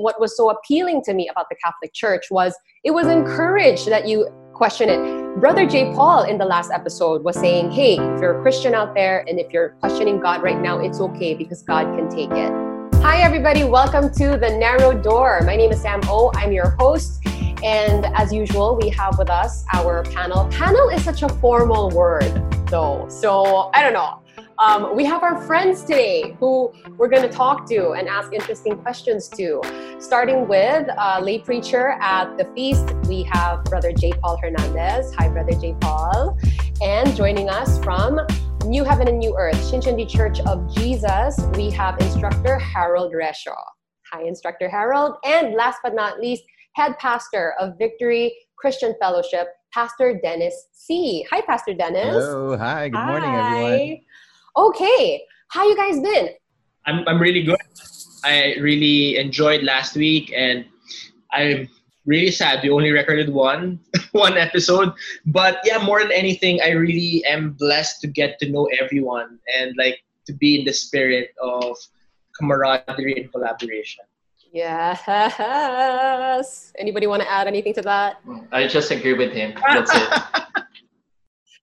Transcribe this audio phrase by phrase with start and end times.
[0.00, 2.54] what was so appealing to me about the Catholic Church was
[2.84, 5.40] it was encouraged that you question it.
[5.40, 5.92] Brother J.
[5.92, 9.38] Paul in the last episode was saying, hey, if you're a Christian out there and
[9.38, 12.50] if you're questioning God right now, it's okay because God can take it.
[13.02, 13.64] Hi, everybody.
[13.64, 15.42] Welcome to The Narrow Door.
[15.44, 16.30] My name is Sam O.
[16.34, 17.22] I'm your host.
[17.62, 20.48] And as usual, we have with us our panel.
[20.48, 22.32] Panel is such a formal word,
[22.68, 23.06] though.
[23.10, 24.19] So I don't know.
[24.60, 28.76] Um, we have our friends today who we're going to talk to and ask interesting
[28.76, 29.62] questions to.
[29.98, 34.12] Starting with uh, lay preacher at the feast, we have Brother J.
[34.22, 35.14] Paul Hernandez.
[35.14, 35.74] Hi, Brother J.
[35.80, 36.36] Paul.
[36.82, 38.20] And joining us from
[38.66, 43.56] New Heaven and New Earth, Shincheonji Church of Jesus, we have instructor Harold Resho.
[44.12, 45.16] Hi, instructor Harold.
[45.24, 46.42] And last but not least,
[46.74, 51.24] head pastor of Victory Christian Fellowship, Pastor Dennis C.
[51.30, 52.12] Hi, Pastor Dennis.
[52.12, 52.58] Hello.
[52.58, 52.90] Hi.
[52.90, 54.00] Good morning, everyone.
[54.60, 55.22] Okay.
[55.48, 56.30] How you guys been?
[56.86, 57.56] I'm, I'm really good.
[58.24, 60.66] I really enjoyed last week and
[61.32, 61.68] I'm
[62.06, 63.78] really sad we only recorded one
[64.12, 64.92] one episode
[65.26, 69.76] but yeah more than anything i really am blessed to get to know everyone and
[69.76, 71.76] like to be in the spirit of
[72.38, 74.02] camaraderie and collaboration
[74.52, 75.06] Yes.
[76.76, 78.20] Anybody want to add anything to that?
[78.50, 79.54] I just agree with him.
[79.72, 80.08] That's it.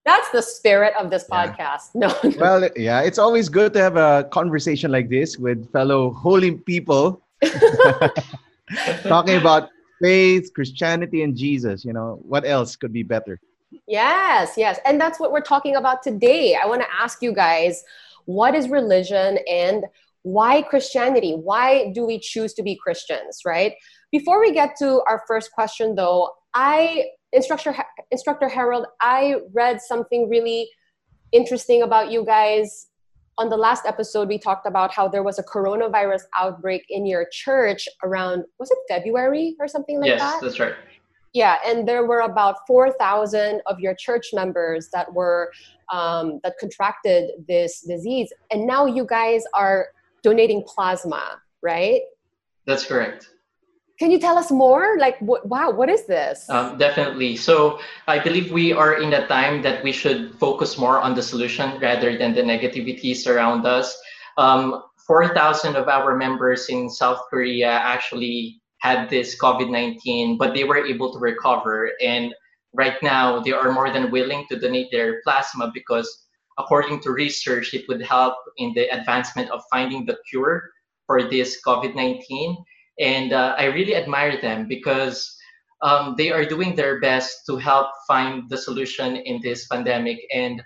[0.08, 1.36] That's the spirit of this Yeah.
[1.38, 1.86] podcast.
[1.94, 2.08] No.
[2.40, 7.20] Well, yeah, it's always good to have a conversation like this with fellow holy people
[9.14, 9.68] talking about
[10.00, 11.84] faith, Christianity, and Jesus.
[11.84, 13.38] You know, what else could be better?
[13.86, 14.80] Yes, yes.
[14.86, 16.56] And that's what we're talking about today.
[16.62, 17.84] I want to ask you guys
[18.24, 19.84] what is religion and
[20.22, 21.32] why Christianity?
[21.32, 23.72] Why do we choose to be Christians, right?
[24.10, 27.74] Before we get to our first question though, I instructor
[28.10, 30.68] instructor Harold, I read something really
[31.32, 32.86] interesting about you guys.
[33.38, 37.26] On the last episode we talked about how there was a coronavirus outbreak in your
[37.30, 40.32] church around was it February or something like yes, that?
[40.34, 40.74] Yes, that's right.
[41.34, 45.52] Yeah, and there were about four thousand of your church members that were
[45.92, 49.88] um, that contracted this disease, and now you guys are
[50.22, 52.00] donating plasma, right?
[52.66, 53.30] That's correct.
[53.98, 54.96] Can you tell us more?
[54.98, 56.48] Like, what, wow, what is this?
[56.48, 57.34] Um, definitely.
[57.34, 61.22] So I believe we are in a time that we should focus more on the
[61.22, 63.98] solution rather than the negativities around us.
[64.36, 70.62] Um, 4,000 of our members in South Korea actually had this COVID 19, but they
[70.62, 71.90] were able to recover.
[72.00, 72.32] And
[72.74, 77.74] right now, they are more than willing to donate their plasma because, according to research,
[77.74, 80.70] it would help in the advancement of finding the cure
[81.06, 82.56] for this COVID 19.
[83.00, 85.36] And uh, I really admire them because
[85.82, 90.18] um, they are doing their best to help find the solution in this pandemic.
[90.34, 90.62] And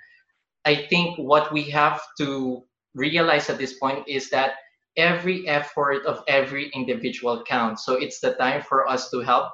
[0.65, 2.63] I think what we have to
[2.95, 4.55] realize at this point is that
[4.97, 7.85] every effort of every individual counts.
[7.85, 9.53] So it's the time for us to help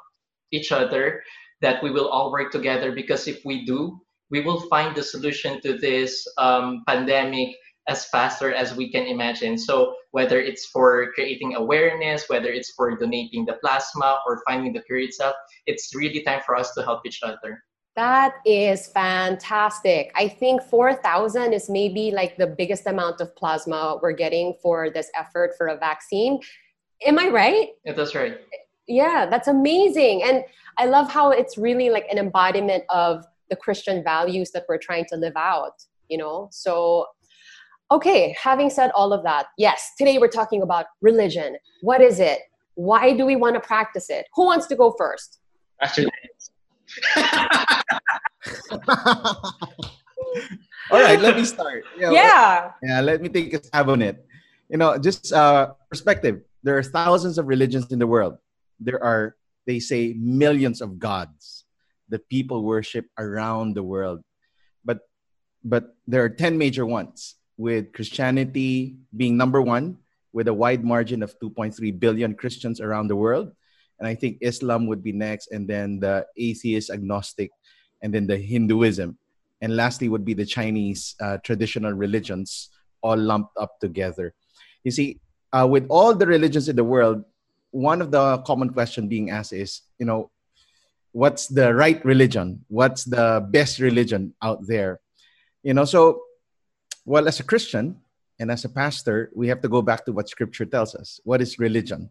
[0.50, 1.22] each other,
[1.60, 4.00] that we will all work together because if we do,
[4.30, 7.54] we will find the solution to this um, pandemic
[7.88, 9.58] as faster as we can imagine.
[9.58, 14.82] So whether it's for creating awareness, whether it's for donating the plasma or finding the
[14.82, 15.34] cure itself,
[15.66, 17.64] it's really time for us to help each other.
[17.96, 20.12] That is fantastic.
[20.14, 25.10] I think 4,000 is maybe like the biggest amount of plasma we're getting for this
[25.18, 26.38] effort for a vaccine.
[27.04, 27.70] Am I right?
[27.84, 28.38] Yeah, that's right.
[28.86, 30.22] Yeah, that's amazing.
[30.22, 30.44] And
[30.78, 35.06] I love how it's really like an embodiment of the Christian values that we're trying
[35.06, 36.48] to live out, you know?
[36.52, 37.06] So,
[37.90, 41.56] okay, having said all of that, yes, today we're talking about religion.
[41.82, 42.40] What is it?
[42.74, 44.26] Why do we want to practice it?
[44.34, 45.40] Who wants to go first?
[45.80, 46.04] Pastor
[50.90, 51.84] All right, let me start.
[51.98, 52.70] Yeah, Yeah.
[52.82, 54.24] yeah, let me take a stab on it.
[54.68, 56.40] You know, just uh, perspective.
[56.62, 58.36] There are thousands of religions in the world.
[58.80, 61.64] There are, they say, millions of gods
[62.08, 64.20] that people worship around the world.
[64.84, 65.00] But,
[65.64, 69.98] but there are ten major ones, with Christianity being number one,
[70.32, 73.52] with a wide margin of 2.3 billion Christians around the world.
[73.98, 77.50] And I think Islam would be next, and then the atheist, agnostic,
[78.00, 79.18] and then the Hinduism
[79.60, 82.70] and lastly would be the Chinese uh, traditional religions
[83.02, 84.34] all lumped up together.
[84.84, 85.20] You see,
[85.52, 87.24] uh, with all the religions in the world,
[87.70, 90.30] one of the common question being asked is, you know,
[91.12, 92.64] what's the right religion?
[92.68, 95.00] What's the best religion out there?
[95.62, 96.22] You know, so
[97.08, 97.96] well, as a Christian
[98.38, 101.20] and as a pastor, we have to go back to what Scripture tells us.
[101.24, 102.10] What is religion,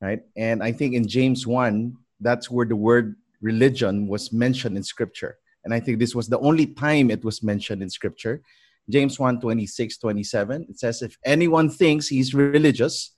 [0.00, 0.22] right?
[0.36, 5.38] And I think in James one, that's where the word religion was mentioned in Scripture
[5.66, 8.40] and I think this was the only time it was mentioned in scripture.
[8.88, 10.66] James 1 26, 27.
[10.70, 13.10] It says, If anyone thinks he's religious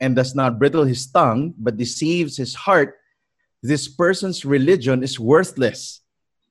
[0.00, 2.96] and does not bridle his tongue, but deceives his heart,
[3.62, 6.00] this person's religion is worthless.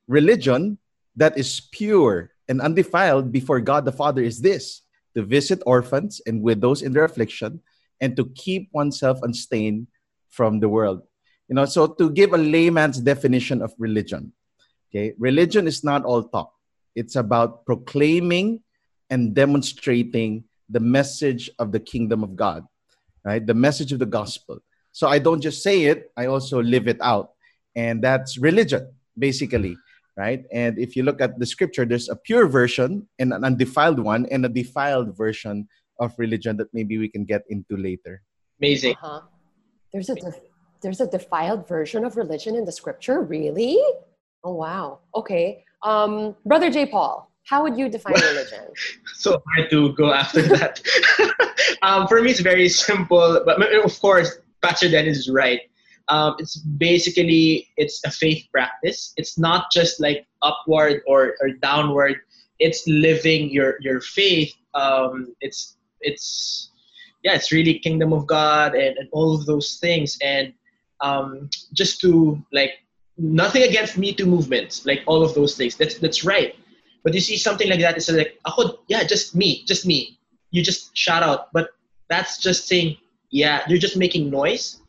[0.07, 0.77] Religion
[1.15, 4.83] that is pure and undefiled before God the Father is this
[5.15, 7.61] to visit orphans and widows in their affliction
[8.01, 9.87] and to keep oneself unstained
[10.27, 11.01] from the world.
[11.47, 14.33] You know, so to give a layman's definition of religion,
[14.91, 16.51] okay, religion is not all talk.
[16.93, 18.59] It's about proclaiming
[19.09, 22.67] and demonstrating the message of the kingdom of God,
[23.23, 23.45] right?
[23.45, 24.59] The message of the gospel.
[24.91, 27.31] So I don't just say it, I also live it out.
[27.75, 29.77] And that's religion, basically,
[30.17, 30.43] right?
[30.51, 34.25] And if you look at the scripture, there's a pure version and an undefiled one,
[34.31, 35.67] and a defiled version
[35.99, 38.21] of religion that maybe we can get into later.
[38.59, 38.95] Amazing.
[39.01, 39.21] Uh-huh.
[39.93, 40.49] There's a def-
[40.81, 43.79] there's a defiled version of religion in the scripture, really?
[44.43, 44.99] Oh wow.
[45.15, 45.63] Okay.
[45.83, 46.87] Um, Brother J.
[46.87, 48.65] Paul, how would you define religion?
[49.13, 50.81] so hard to go after that.
[51.81, 55.61] um, for me, it's very simple, but of course, Pastor Dennis is right.
[56.11, 59.13] Um, it's basically it's a faith practice.
[59.15, 62.17] It's not just like upward or, or downward.
[62.59, 64.53] It's living your your faith.
[64.73, 66.69] Um, it's it's
[67.23, 70.17] yeah, it's really kingdom of God and, and all of those things.
[70.21, 70.53] And
[70.99, 72.73] um, just to like
[73.17, 75.77] nothing against Me Too movements, like all of those things.
[75.77, 76.55] That's that's right.
[77.03, 80.19] But you see something like that, it's like, oh yeah, just me, just me.
[80.51, 81.69] You just shout out, but
[82.09, 82.97] that's just saying,
[83.29, 84.80] yeah, you're just making noise.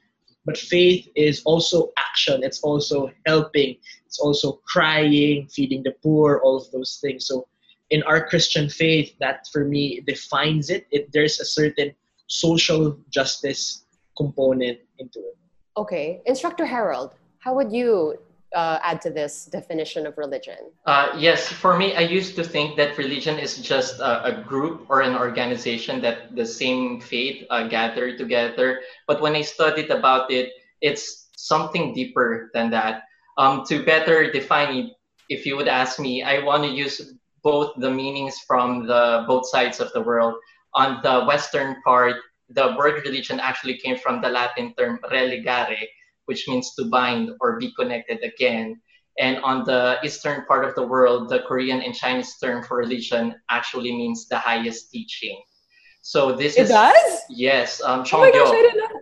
[0.44, 2.42] But faith is also action.
[2.42, 3.76] It's also helping.
[4.06, 7.26] It's also crying, feeding the poor, all of those things.
[7.26, 7.46] So
[7.90, 10.86] in our Christian faith, that for me defines it.
[10.90, 11.94] it there's a certain
[12.26, 13.84] social justice
[14.16, 15.36] component into it.
[15.76, 18.18] Okay, Instructor Harold, how would you
[18.54, 20.58] uh, add to this definition of religion?
[20.86, 24.86] Uh, yes, for me, I used to think that religion is just a, a group
[24.88, 28.80] or an organization that the same faith uh, gather together.
[29.06, 33.04] But when I studied about it, it's something deeper than that.
[33.38, 34.92] Um, to better define it,
[35.28, 39.48] if you would ask me, I want to use both the meanings from the both
[39.48, 40.34] sides of the world.
[40.74, 42.16] On the Western part,
[42.50, 45.88] the word religion actually came from the Latin term religare,
[46.32, 48.80] which means to bind or be connected again.
[49.18, 53.34] And on the eastern part of the world, the Korean and Chinese term for religion
[53.50, 55.38] actually means the highest teaching.
[56.00, 57.20] So this it is does?
[57.28, 59.00] yes, um, Oh my gosh, I didn't know.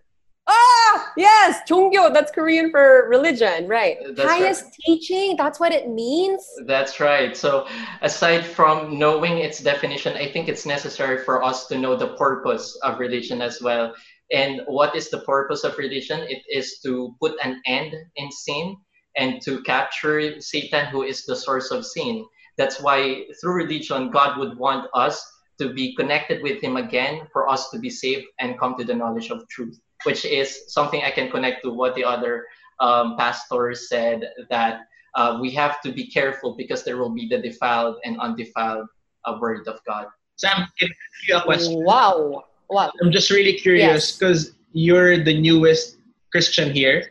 [0.49, 2.13] Ah, yes, Chongyo.
[2.13, 3.99] That's Korean for religion, right?
[4.17, 5.37] That's Highest teaching.
[5.37, 6.45] That's what it means.
[6.67, 7.37] That's right.
[7.37, 7.69] So,
[8.03, 12.77] aside from knowing its definition, I think it's necessary for us to know the purpose
[12.83, 13.95] of religion as well.
[14.33, 16.21] And what is the purpose of religion?
[16.29, 18.77] It is to put an end in sin
[19.17, 22.25] and to capture Satan, who is the source of sin.
[22.57, 25.21] That's why through religion, God would want us
[25.59, 28.95] to be connected with Him again for us to be saved and come to the
[28.95, 32.47] knowledge of truth, which is something I can connect to what the other
[32.79, 34.83] um, pastors said that
[35.17, 38.87] uh, we have to be careful because there will be the defiled and undefiled
[39.25, 40.07] uh, word of God.
[40.37, 41.85] Sam, can I ask you a question?
[41.85, 42.45] Wow.
[42.71, 42.93] Wow.
[43.03, 44.13] I'm just really curious Yes.
[44.17, 45.97] because you're the newest
[46.31, 47.11] Christian here.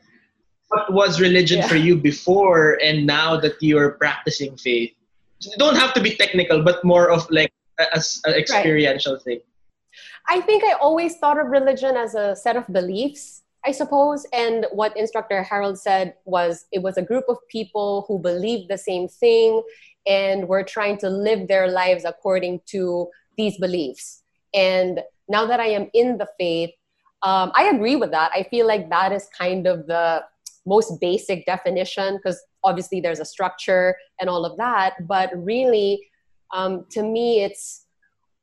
[0.70, 1.68] What was religion Yeah.
[1.68, 4.94] for you before and now that you're practicing faith?
[5.42, 7.52] You don't have to be technical, but more of like
[7.94, 9.42] as an experiential thing.
[10.28, 14.26] I think I always thought of religion as a set of beliefs, I suppose.
[14.32, 18.78] And what instructor Harold said was it was a group of people who believed the
[18.78, 19.64] same thing
[20.08, 24.24] and were trying to live their lives according to these beliefs.
[24.54, 26.72] And now that I am in the faith,
[27.22, 28.32] um, I agree with that.
[28.34, 30.24] I feel like that is kind of the
[30.66, 35.08] most basic definition because obviously there's a structure and all of that.
[35.08, 36.10] But really,
[36.54, 37.86] um, to me, it's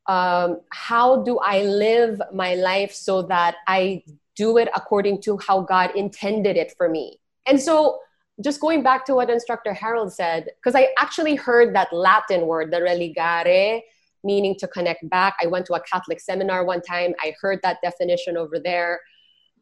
[0.06, 4.04] um, how do I live my life so that I
[4.36, 7.18] do it according to how God intended it for me?
[7.46, 8.00] And so,
[8.44, 12.70] just going back to what instructor Harold said, because I actually heard that Latin word,
[12.70, 13.80] the religare,
[14.26, 15.36] meaning to connect back.
[15.42, 17.14] I went to a Catholic seminar one time.
[17.20, 19.00] I heard that definition over there.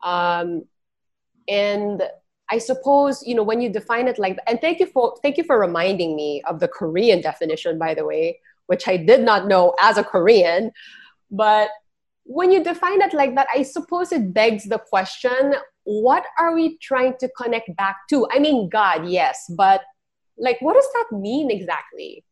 [0.02, 0.64] Um,
[1.49, 2.02] and
[2.50, 5.44] I suppose, you know, when you define it like and thank you for thank you
[5.44, 9.75] for reminding me of the Korean definition, by the way, which I did not know
[9.80, 10.73] as a Korean.
[11.30, 11.68] But
[12.25, 15.54] when you define it like that, I suppose it begs the question
[15.85, 18.26] what are we trying to connect back to?
[18.30, 19.83] I mean, God, yes, but
[20.38, 22.25] like, what does that mean exactly?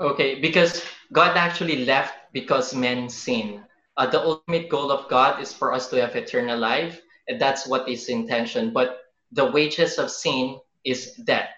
[0.00, 3.62] Okay, because God actually left because men sin.
[3.96, 7.66] Uh, the ultimate goal of God is for us to have eternal life, and that's
[7.66, 8.72] what is intention.
[8.72, 9.00] But
[9.32, 11.50] the wages of sin is death.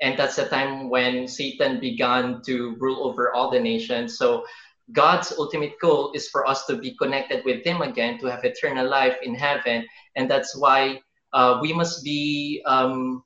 [0.00, 4.18] And that's the time when Satan began to rule over all the nations.
[4.18, 4.44] So
[4.90, 8.88] God's ultimate goal is for us to be connected with Him again, to have eternal
[8.88, 9.86] life in heaven.
[10.16, 11.00] And that's why
[11.32, 13.22] uh, we must be, um,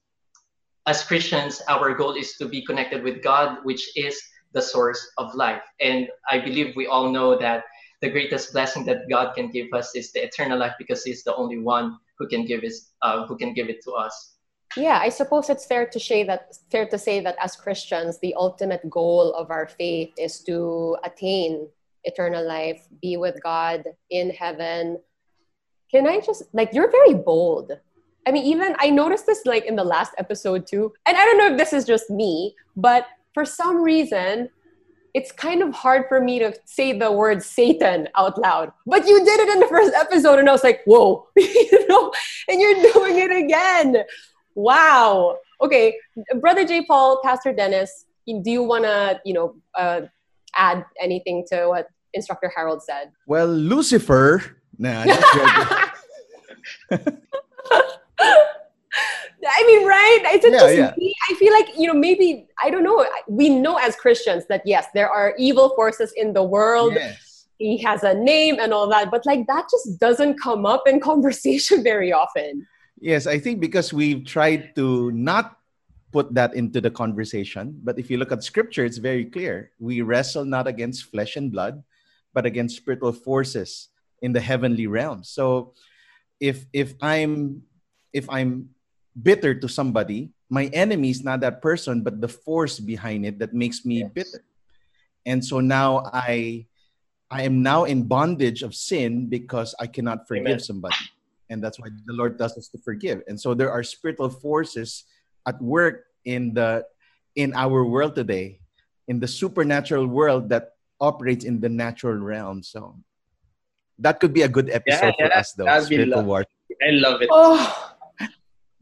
[0.86, 4.20] as Christians, our goal is to be connected with God, which is
[4.56, 5.62] the source of life.
[5.80, 7.64] And I believe we all know that
[8.00, 11.36] the greatest blessing that God can give us is the eternal life because He's the
[11.36, 14.36] only one who can give is uh, who can give it to us.
[14.76, 18.34] Yeah, I suppose it's fair to say that fair to say that as Christians, the
[18.34, 21.68] ultimate goal of our faith is to attain
[22.04, 24.98] eternal life, be with God in heaven.
[25.90, 27.72] Can I just like you're very bold.
[28.26, 30.92] I mean, even I noticed this like in the last episode too.
[31.06, 34.48] And I don't know if this is just me, but for some reason,
[35.12, 38.72] it's kind of hard for me to say the word Satan out loud.
[38.86, 42.10] But you did it in the first episode, and I was like, whoa, you know,
[42.48, 44.04] and you're doing it again.
[44.54, 45.36] Wow.
[45.60, 45.98] Okay,
[46.40, 46.86] Brother J.
[46.86, 50.00] Paul, Pastor Dennis, do you want to, you know, uh,
[50.54, 53.12] add anything to what Instructor Harold said?
[53.26, 54.56] Well, Lucifer.
[54.78, 55.04] Nah,
[59.44, 60.34] I mean, right?
[60.34, 60.94] Is it yeah, just yeah.
[60.96, 61.14] me?
[61.30, 63.06] I feel like, you know, maybe, I don't know.
[63.28, 66.94] We know as Christians that, yes, there are evil forces in the world.
[66.94, 67.46] Yes.
[67.58, 69.10] He has a name and all that.
[69.10, 72.66] But, like, that just doesn't come up in conversation very often.
[72.98, 75.58] Yes, I think because we've tried to not
[76.12, 77.78] put that into the conversation.
[77.84, 79.72] But if you look at scripture, it's very clear.
[79.78, 81.82] We wrestle not against flesh and blood,
[82.32, 83.88] but against spiritual forces
[84.22, 85.24] in the heavenly realm.
[85.24, 85.74] So
[86.40, 87.62] if if I'm
[88.12, 88.70] if I'm
[89.22, 93.54] bitter to somebody, my enemy is not that person, but the force behind it that
[93.54, 94.10] makes me yes.
[94.12, 94.44] bitter.
[95.24, 96.66] And so now I
[97.30, 100.60] I am now in bondage of sin because I cannot forgive Amen.
[100.60, 101.04] somebody.
[101.50, 103.22] And that's why the Lord does us to forgive.
[103.26, 105.04] And so there are spiritual forces
[105.46, 106.86] at work in the
[107.34, 108.60] in our world today,
[109.08, 112.62] in the supernatural world that operates in the natural realm.
[112.62, 112.96] So
[113.98, 115.80] that could be a good episode yeah, yeah, for us though.
[115.82, 116.44] Spiritual war.
[116.82, 117.28] I love it.
[117.30, 117.95] Oh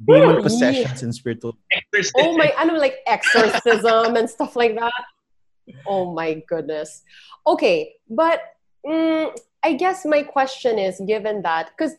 [0.03, 1.57] demon possessions and spiritual.
[2.17, 4.93] Oh my, I know like exorcism and stuff like that.
[5.87, 7.03] Oh my goodness.
[7.47, 8.41] Okay, but
[8.87, 11.95] mm, I guess my question is given that, because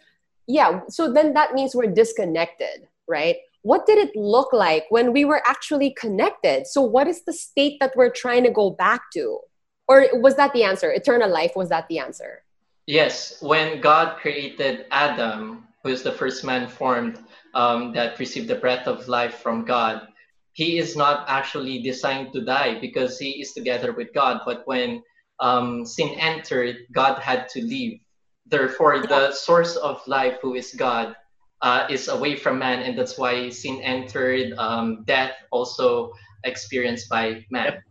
[0.47, 3.37] yeah, so then that means we're disconnected, right?
[3.63, 6.67] What did it look like when we were actually connected?
[6.67, 9.39] So, what is the state that we're trying to go back to?
[9.87, 10.91] Or was that the answer?
[10.91, 12.43] Eternal life, was that the answer?
[12.85, 17.17] Yes, when God created Adam, who is the first man formed,
[17.55, 20.07] um, that received the breath of life from God,
[20.51, 24.41] he is not actually designed to die because he is together with God.
[24.45, 25.01] But when
[25.39, 27.99] um, sin entered, God had to leave.
[28.45, 31.15] Therefore, the source of life, who is God,
[31.61, 34.53] uh, is away from man, and that's why sin entered.
[34.57, 37.81] Um, death also experienced by man.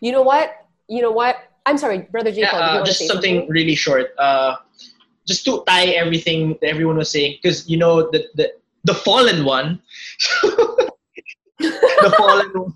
[0.00, 0.66] You know what?
[0.88, 1.36] You know what?
[1.64, 2.52] I'm sorry, brother Jacob.
[2.52, 4.12] Yeah, uh, just something, something, really short.
[4.18, 4.56] Uh,
[5.26, 8.52] just to tie everything that everyone was saying, because you know that the
[8.84, 9.80] the fallen one,
[10.42, 12.74] the fallen one,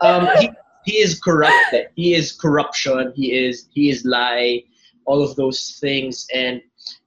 [0.00, 0.50] um, he,
[0.84, 1.88] he is corrupted.
[1.96, 3.12] He is corruption.
[3.14, 4.64] He is he is lie.
[5.06, 6.60] All of those things, and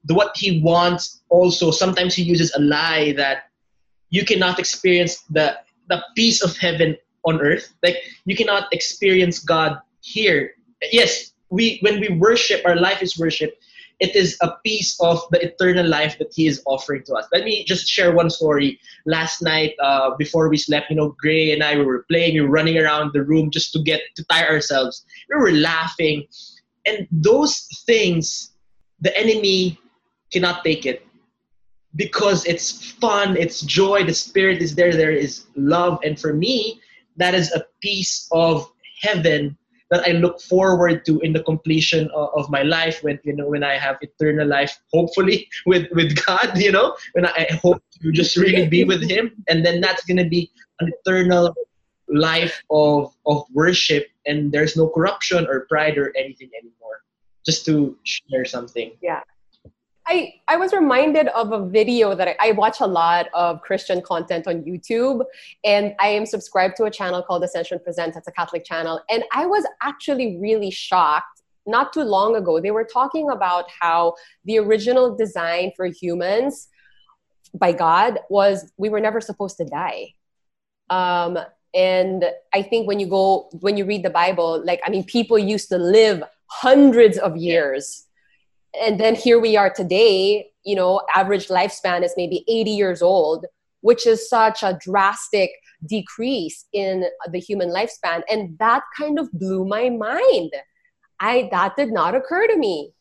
[0.06, 1.70] the, what he wants also.
[1.70, 3.52] Sometimes he uses a lie that
[4.10, 5.58] you cannot experience the
[5.88, 7.74] the peace of heaven on earth.
[7.84, 10.54] Like you cannot experience God here.
[10.92, 13.54] Yes, we when we worship, our life is worship
[14.02, 17.28] it is a piece of the eternal life that he is offering to us.
[17.32, 18.80] Let me just share one story.
[19.06, 22.42] Last night, uh, before we slept, you know, Gray and I we were playing, we
[22.42, 25.06] were running around the room just to get to tire ourselves.
[25.30, 26.26] We were laughing,
[26.88, 28.52] and those things,
[29.00, 29.80] the enemy
[30.34, 31.06] cannot take it
[31.96, 36.82] because it's fun, it's joy, the spirit is there, there is love, and for me,
[37.18, 39.58] that is a piece of heaven
[39.92, 43.48] that I look forward to in the completion of, of, my life when you know
[43.48, 47.84] when I have eternal life, hopefully with with God, you know, when I, I hope
[48.02, 51.54] to just really be with Him, and then that's gonna be an eternal
[52.08, 57.04] life of of worship, and there's no corruption or pride or anything anymore.
[57.46, 58.92] Just to share something.
[59.02, 59.22] Yeah.
[60.08, 64.02] I, I was reminded of a video that I, I, watch a lot of Christian
[64.02, 65.24] content on YouTube,
[65.64, 68.18] and I am subscribed to a channel called Ascension Presents.
[68.18, 69.02] It's a Catholic channel.
[69.10, 72.60] And I was actually really shocked not too long ago.
[72.60, 74.16] They were talking about how
[74.46, 76.68] the original design for humans
[77.54, 80.14] by God was we were never supposed to die.
[80.90, 81.38] Um,
[81.74, 85.38] and I think when you go, when you read the Bible, like, I mean, people
[85.38, 88.08] used to live hundreds of years
[88.80, 93.46] and then here we are today you know average lifespan is maybe 80 years old
[93.82, 95.52] which is such a drastic
[95.88, 100.52] decrease in the human lifespan and that kind of blew my mind
[101.22, 102.94] I that did not occur to me.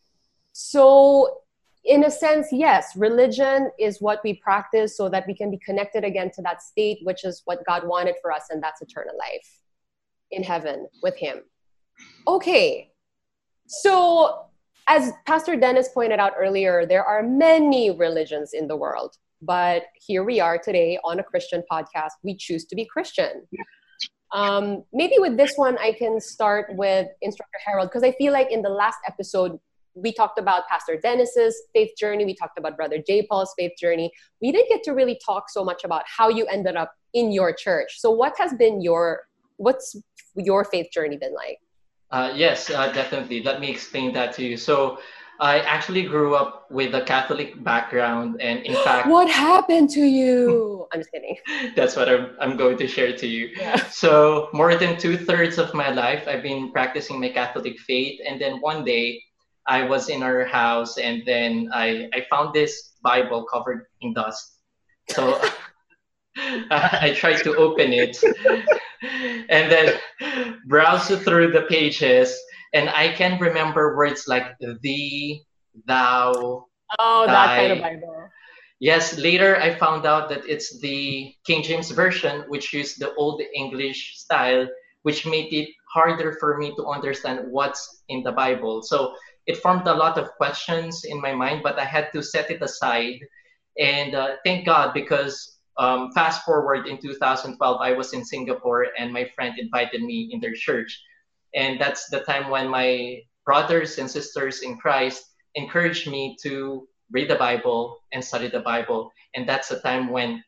[0.52, 1.38] So
[1.84, 6.04] in a sense, yes, religion is what we practice so that we can be connected
[6.04, 9.48] again to that state, which is what God wanted for us, and that's eternal life
[10.30, 11.38] in heaven with Him.
[12.28, 12.92] Okay,
[13.66, 14.49] so
[14.90, 20.24] as Pastor Dennis pointed out earlier, there are many religions in the world, but here
[20.24, 22.10] we are today on a Christian podcast.
[22.24, 23.46] We choose to be Christian.
[24.32, 28.50] Um, maybe with this one, I can start with Instructor Harold because I feel like
[28.50, 29.60] in the last episode,
[29.94, 32.24] we talked about Pastor Dennis's faith journey.
[32.24, 33.24] We talked about Brother J.
[33.28, 34.10] Paul's faith journey.
[34.42, 37.52] We didn't get to really talk so much about how you ended up in your
[37.52, 38.00] church.
[38.00, 39.20] So, what has been your
[39.56, 39.94] what's
[40.34, 41.58] your faith journey been like?
[42.10, 43.42] Uh, yes, uh, definitely.
[43.42, 44.56] Let me explain that to you.
[44.56, 44.98] So,
[45.40, 50.86] I actually grew up with a Catholic background, and in fact, what happened to you?
[50.92, 51.36] I'm just kidding.
[51.74, 53.48] That's what I'm, I'm going to share to you.
[53.56, 53.76] Yeah.
[53.88, 58.40] So, more than two thirds of my life, I've been practicing my Catholic faith, and
[58.40, 59.22] then one day,
[59.66, 64.60] I was in our house, and then I I found this Bible covered in dust.
[65.08, 65.40] So.
[66.70, 68.16] I tried to open it
[69.50, 69.98] and then
[70.66, 72.38] browse through the pages
[72.72, 75.42] and I can remember words like thee,
[75.86, 76.66] thou.
[76.98, 77.32] Oh, thy.
[77.32, 78.28] that kind of Bible.
[78.78, 83.42] Yes, later I found out that it's the King James Version, which used the Old
[83.54, 84.66] English style,
[85.02, 88.82] which made it harder for me to understand what's in the Bible.
[88.82, 89.14] So
[89.46, 92.62] it formed a lot of questions in my mind, but I had to set it
[92.62, 93.18] aside.
[93.78, 99.12] And uh, thank God, because um, fast forward in 2012, I was in Singapore and
[99.12, 100.92] my friend invited me in their church.
[101.54, 107.30] And that's the time when my brothers and sisters in Christ encouraged me to read
[107.30, 109.10] the Bible and study the Bible.
[109.34, 110.44] And that's the time when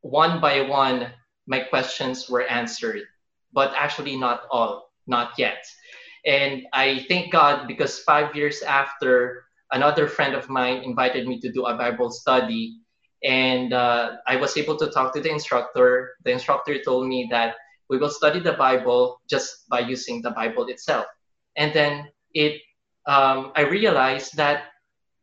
[0.00, 1.12] one by one,
[1.46, 3.02] my questions were answered,
[3.52, 5.62] but actually not all, not yet.
[6.24, 11.52] And I thank God because five years after, another friend of mine invited me to
[11.52, 12.80] do a Bible study.
[13.24, 16.14] And uh, I was able to talk to the instructor.
[16.24, 17.56] The instructor told me that
[17.88, 21.06] we will study the Bible just by using the Bible itself.
[21.56, 22.60] And then it,
[23.06, 24.64] um, I realized that,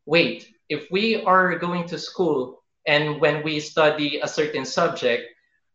[0.06, 5.24] wait, if we are going to school and when we study a certain subject,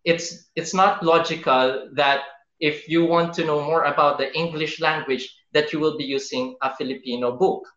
[0.03, 2.21] it's it's not logical that
[2.59, 6.55] if you want to know more about the English language, that you will be using
[6.61, 7.67] a Filipino book.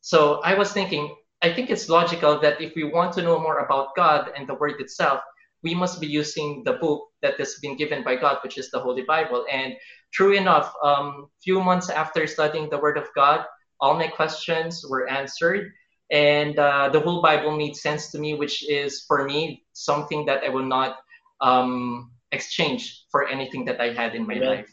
[0.00, 3.58] So I was thinking, I think it's logical that if we want to know more
[3.58, 5.20] about God and the Word itself,
[5.62, 8.80] we must be using the book that has been given by God, which is the
[8.80, 9.44] Holy Bible.
[9.52, 9.74] And
[10.10, 13.44] true enough, um, few months after studying the Word of God,
[13.78, 15.70] all my questions were answered,
[16.10, 20.44] and uh, the whole Bible made sense to me, which is for me something that
[20.44, 20.96] I will not
[21.42, 24.48] um, exchange for anything that I had in my yeah.
[24.48, 24.72] life.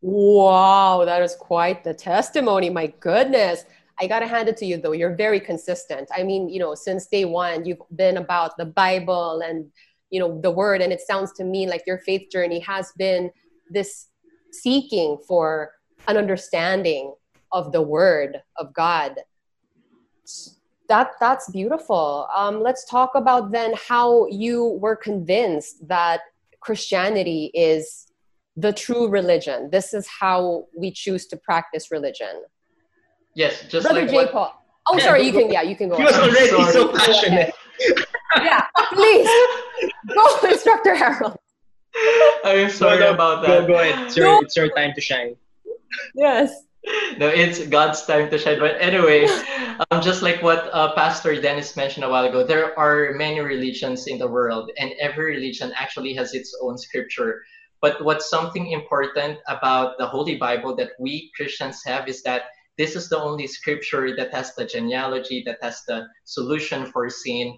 [0.00, 2.70] Wow, that is quite the testimony.
[2.70, 3.64] My goodness.
[4.00, 4.92] I gotta hand it to you though.
[4.92, 6.08] You're very consistent.
[6.16, 9.66] I mean, you know, since day one, you've been about the Bible and
[10.10, 13.30] you know the Word, and it sounds to me like your faith journey has been
[13.68, 14.08] this
[14.52, 15.72] seeking for
[16.08, 17.14] an understanding
[17.52, 19.16] of the Word of God.
[20.88, 22.26] That that's beautiful.
[22.34, 26.20] Um, let's talk about then how you were convinced that
[26.60, 28.06] Christianity is
[28.56, 29.68] the true religion.
[29.70, 32.42] This is how we choose to practice religion.
[33.34, 34.16] Yes, just Brother like J.
[34.16, 34.64] what, Paul.
[34.88, 35.22] Oh, yeah, sorry.
[35.26, 35.50] You can.
[35.50, 35.96] Yeah, you can go.
[35.96, 36.72] He was already sorry.
[36.72, 37.54] so passionate.
[38.36, 39.28] yeah, please
[40.14, 41.36] go, Instructor Harold.
[42.44, 43.66] I'm sorry no, no, about that.
[43.66, 44.06] go ahead.
[44.06, 45.36] It's your, it's your time to shine.
[46.14, 46.52] Yes.
[47.18, 48.58] No, it's God's time to shine.
[48.58, 49.26] But anyway,
[49.90, 54.06] um, just like what uh, Pastor Dennis mentioned a while ago, there are many religions
[54.06, 57.42] in the world, and every religion actually has its own scripture.
[57.80, 62.42] But what's something important about the Holy Bible that we Christians have is that
[62.80, 67.54] this is the only scripture that has the genealogy, that has the solution for sin,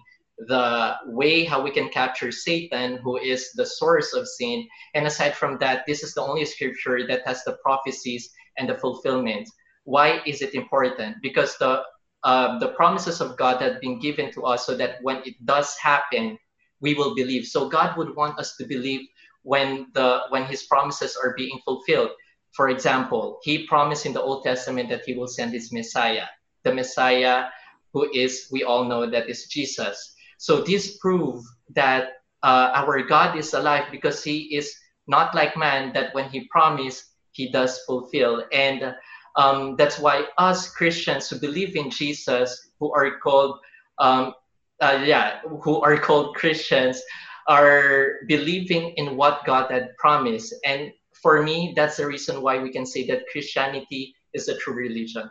[0.51, 4.67] the way how we can capture Satan, who is the source of sin.
[4.95, 8.75] And aside from that, this is the only scripture that has the prophecies and the
[8.75, 9.47] fulfillment.
[9.85, 11.15] Why is it important?
[11.21, 11.83] Because the
[12.25, 15.75] uh, the promises of God have been given to us so that when it does
[15.75, 16.37] happen,
[16.79, 17.45] we will believe.
[17.45, 19.07] So God would want us to believe
[19.43, 22.11] when the when His promises are being fulfilled.
[22.53, 26.25] For example, he promised in the Old Testament that he will send his Messiah,
[26.63, 27.49] the Messiah
[27.93, 30.15] who is, we all know that is Jesus.
[30.37, 34.73] So this proves that uh, our God is alive because he is
[35.07, 38.43] not like man that when he promised, he does fulfill.
[38.51, 38.95] And
[39.35, 43.59] um, that's why us Christians who believe in Jesus, who are called,
[43.99, 44.33] um,
[44.81, 47.01] uh, yeah, who are called Christians,
[47.47, 50.53] are believing in what God had promised.
[50.65, 50.91] And
[51.23, 55.29] for me, that's the reason why we can say that Christianity is a true religion.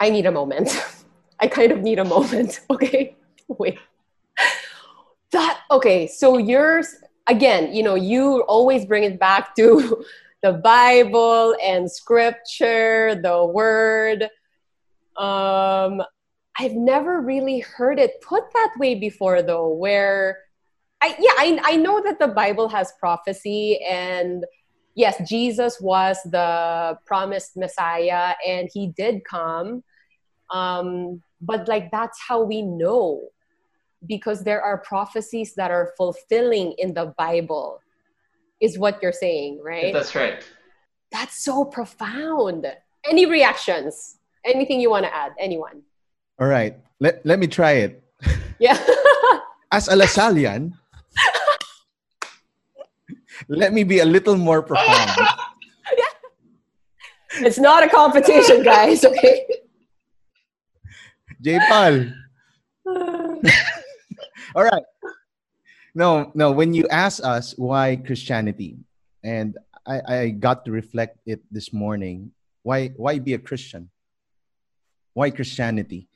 [0.00, 0.70] I need a moment.
[1.40, 2.60] I kind of need a moment.
[2.70, 3.78] Okay, wait.
[5.32, 6.06] That okay.
[6.06, 6.96] So yours
[7.26, 7.74] again.
[7.74, 10.04] You know, you always bring it back to
[10.42, 14.24] the Bible and Scripture, the Word.
[15.16, 16.02] Um,
[16.58, 19.68] I've never really heard it put that way before, though.
[19.68, 20.38] Where
[21.04, 24.44] I yeah, I I know that the Bible has prophecy and
[24.94, 29.84] yes, Jesus was the promised Messiah and he did come.
[30.50, 33.20] Um, but like that's how we know
[34.06, 37.80] because there are prophecies that are fulfilling in the Bible,
[38.60, 39.92] is what you're saying, right?
[39.92, 40.42] That's right.
[41.12, 42.66] That's so profound.
[43.04, 44.16] Any reactions?
[44.44, 45.32] Anything you want to add?
[45.38, 45.82] Anyone?
[46.40, 46.76] All right.
[47.00, 48.02] Let, let me try it.
[48.58, 48.78] Yeah.
[49.72, 50.72] As a Lasallian,
[53.48, 55.10] let me be a little more profound.
[55.18, 56.04] yeah.
[57.46, 59.46] it's not a competition, guys, okay?
[61.40, 62.06] J Paul.
[64.54, 64.84] All right.
[65.94, 68.78] No, no, when you ask us why Christianity,
[69.22, 73.90] and I, I got to reflect it this morning, why why be a Christian?
[75.12, 76.08] Why Christianity?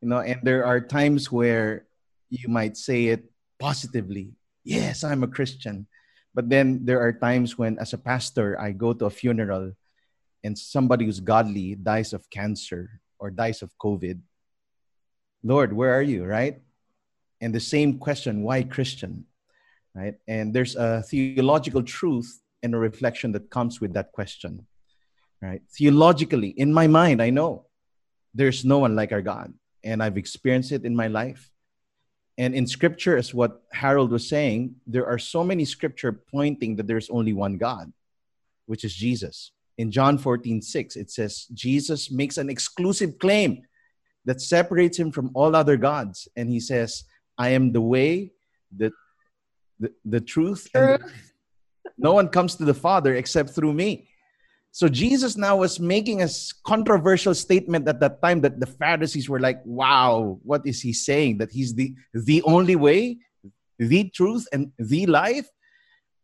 [0.00, 1.86] You know, and there are times where
[2.30, 4.32] you might say it positively.
[4.64, 5.86] Yes, I'm a Christian.
[6.34, 9.72] But then there are times when, as a pastor, I go to a funeral
[10.44, 14.20] and somebody who's godly dies of cancer or dies of COVID.
[15.42, 16.24] Lord, where are you?
[16.24, 16.62] Right?
[17.40, 19.26] And the same question, why Christian?
[19.94, 20.14] Right?
[20.28, 24.66] And there's a theological truth and a reflection that comes with that question.
[25.42, 25.62] Right?
[25.72, 27.66] Theologically, in my mind, I know
[28.34, 29.52] there's no one like our God.
[29.82, 31.50] And I've experienced it in my life.
[32.40, 36.86] And in scripture, as what Harold was saying, there are so many scripture pointing that
[36.86, 37.92] there's only one God,
[38.64, 39.52] which is Jesus.
[39.76, 43.60] In John 14, 6, it says, Jesus makes an exclusive claim
[44.24, 46.28] that separates him from all other gods.
[46.34, 47.04] And he says,
[47.36, 48.32] I am the way,
[48.74, 48.90] the,
[49.78, 51.12] the, the truth, and the,
[51.98, 54.08] no one comes to the Father except through me.
[54.72, 56.28] So Jesus now was making a
[56.64, 61.38] controversial statement at that time that the Pharisees were like, "Wow, what is he saying?
[61.38, 63.18] That he's the the only way,
[63.78, 65.48] the truth, and the life?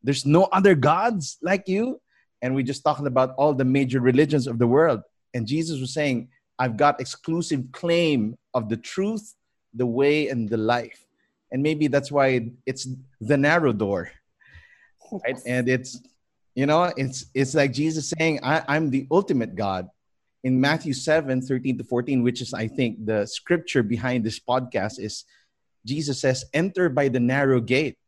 [0.02, 2.00] There's no other gods like you."
[2.40, 5.02] And we just talking about all the major religions of the world,
[5.35, 6.28] and Jesus was saying,
[6.59, 9.35] "I've got exclusive claim of the truth,
[9.74, 11.04] the way, and the life."
[11.50, 12.87] And maybe that's why it's
[13.20, 14.11] the narrow door,
[15.11, 15.38] right?
[15.46, 15.98] And it's
[16.57, 19.88] you know, it's it's like Jesus saying, I, I'm the ultimate God.
[20.42, 24.99] In Matthew 7, 13 to 14, which is I think the scripture behind this podcast,
[24.99, 25.25] is
[25.85, 27.99] Jesus says, Enter by the narrow gate.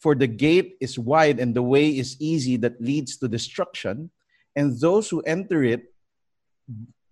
[0.00, 4.10] For the gate is wide and the way is easy that leads to destruction,
[4.56, 5.94] and those who enter it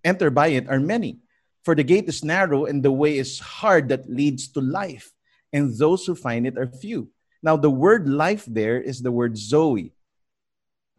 [0.03, 1.21] enter by it are many.
[1.65, 5.13] For the gate is narrow and the way is hard that leads to life,
[5.53, 7.11] and those who find it are few.
[7.45, 9.95] Now, the word life there is the word Zoe,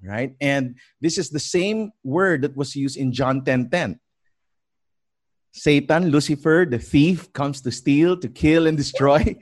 [0.03, 0.35] right?
[0.41, 3.45] And this is the same word that was used in John 10:10.
[3.45, 3.99] 10, 10.
[5.53, 9.37] Satan, Lucifer, the thief comes to steal, to kill and destroy.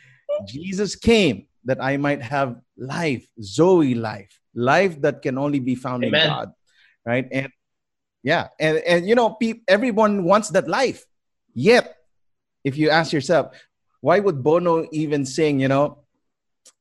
[0.46, 6.04] Jesus came that I might have life, Zoe life, life that can only be found
[6.04, 6.20] Amen.
[6.20, 6.52] in God,
[7.04, 7.26] right?
[7.32, 7.50] And
[8.22, 11.04] yeah, and and you know, pe- everyone wants that life.
[11.52, 11.96] Yet,
[12.64, 13.54] if you ask yourself,
[14.00, 16.05] why would Bono even sing, you know,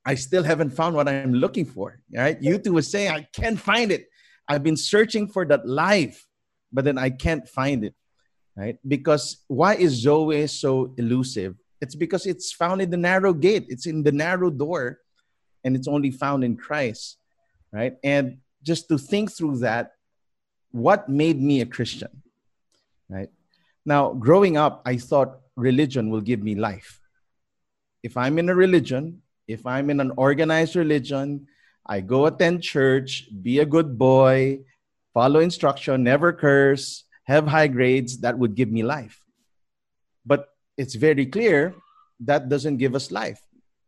[0.05, 1.99] I still haven't found what I'm looking for.
[2.13, 2.39] Right?
[2.39, 4.07] U2 was saying I can't find it.
[4.47, 6.25] I've been searching for that life,
[6.71, 7.95] but then I can't find it.
[8.55, 8.77] Right?
[8.87, 11.55] Because why is Zoe so elusive?
[11.81, 13.65] It's because it's found in the narrow gate.
[13.69, 14.99] It's in the narrow door,
[15.63, 17.17] and it's only found in Christ.
[17.71, 17.97] Right?
[18.03, 19.93] And just to think through that,
[20.71, 22.21] what made me a Christian?
[23.09, 23.29] Right?
[23.85, 26.99] Now, growing up, I thought religion will give me life.
[28.03, 31.47] If I'm in a religion, if I'm in an organized religion,
[31.85, 34.65] I go attend church, be a good boy,
[35.13, 39.21] follow instruction, never curse, have high grades, that would give me life.
[40.25, 41.75] But it's very clear
[42.21, 43.41] that doesn't give us life.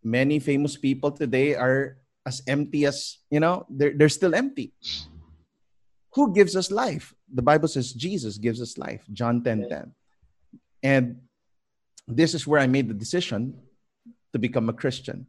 [0.03, 4.73] Many famous people today are as empty as, you know, they're, they're still empty.
[6.13, 7.13] Who gives us life?
[7.31, 9.93] The Bible says Jesus gives us life, John 10 10.
[10.83, 11.21] And
[12.07, 13.57] this is where I made the decision
[14.33, 15.27] to become a Christian.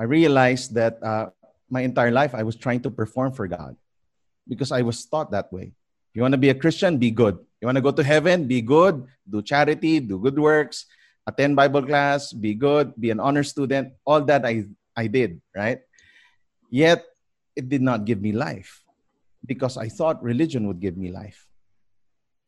[0.00, 1.28] I realized that uh,
[1.68, 3.76] my entire life I was trying to perform for God
[4.48, 5.76] because I was taught that way.
[5.76, 7.36] If You want to be a Christian, be good.
[7.60, 10.88] You want to go to heaven, be good, do charity, do good works,
[11.28, 13.92] attend Bible class, be good, be an honor student.
[14.08, 14.64] All that I,
[14.96, 15.84] I did, right?
[16.70, 17.04] Yet
[17.54, 18.82] it did not give me life
[19.44, 21.46] because I thought religion would give me life.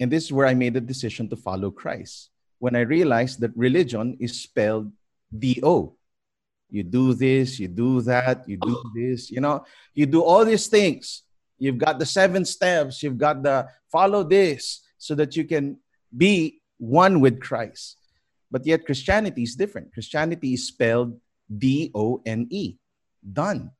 [0.01, 2.31] And this is where I made the decision to follow Christ.
[2.59, 4.91] When I realized that religion is spelled
[5.29, 6.01] D O.
[6.73, 8.91] You do this, you do that, you do oh.
[8.95, 11.23] this, you know, you do all these things.
[11.59, 15.77] You've got the seven steps, you've got the follow this so that you can
[16.17, 17.99] be one with Christ.
[18.51, 19.93] But yet, Christianity is different.
[19.93, 22.79] Christianity is spelled D O N E,
[23.23, 23.71] done.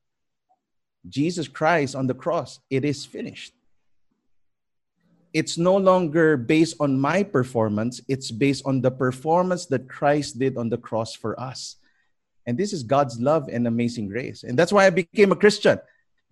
[1.09, 3.53] Jesus Christ on the cross, it is finished.
[5.33, 10.57] It's no longer based on my performance, it's based on the performance that Christ did
[10.57, 11.77] on the cross for us.
[12.45, 14.43] And this is God's love and amazing grace.
[14.43, 15.79] And that's why I became a Christian.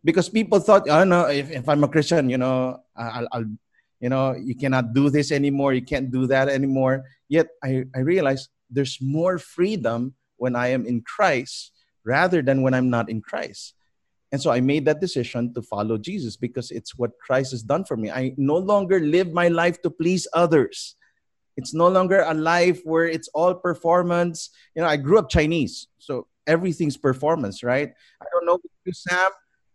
[0.03, 3.45] Because people thought, I oh no, if, if I'm a Christian, you know, I'll, I'll,
[3.99, 7.05] you know, you cannot do this anymore, you can't do that anymore.
[7.29, 11.71] Yet I, I realized there's more freedom when I am in Christ
[12.03, 13.75] rather than when I'm not in Christ.
[14.31, 17.83] And so I made that decision to follow Jesus because it's what Christ has done
[17.83, 18.09] for me.
[18.09, 20.95] I no longer live my life to please others.
[21.61, 24.49] It's no longer a life where it's all performance.
[24.75, 27.93] You know, I grew up Chinese, so everything's performance, right?
[28.21, 29.31] I don't know you, Sam,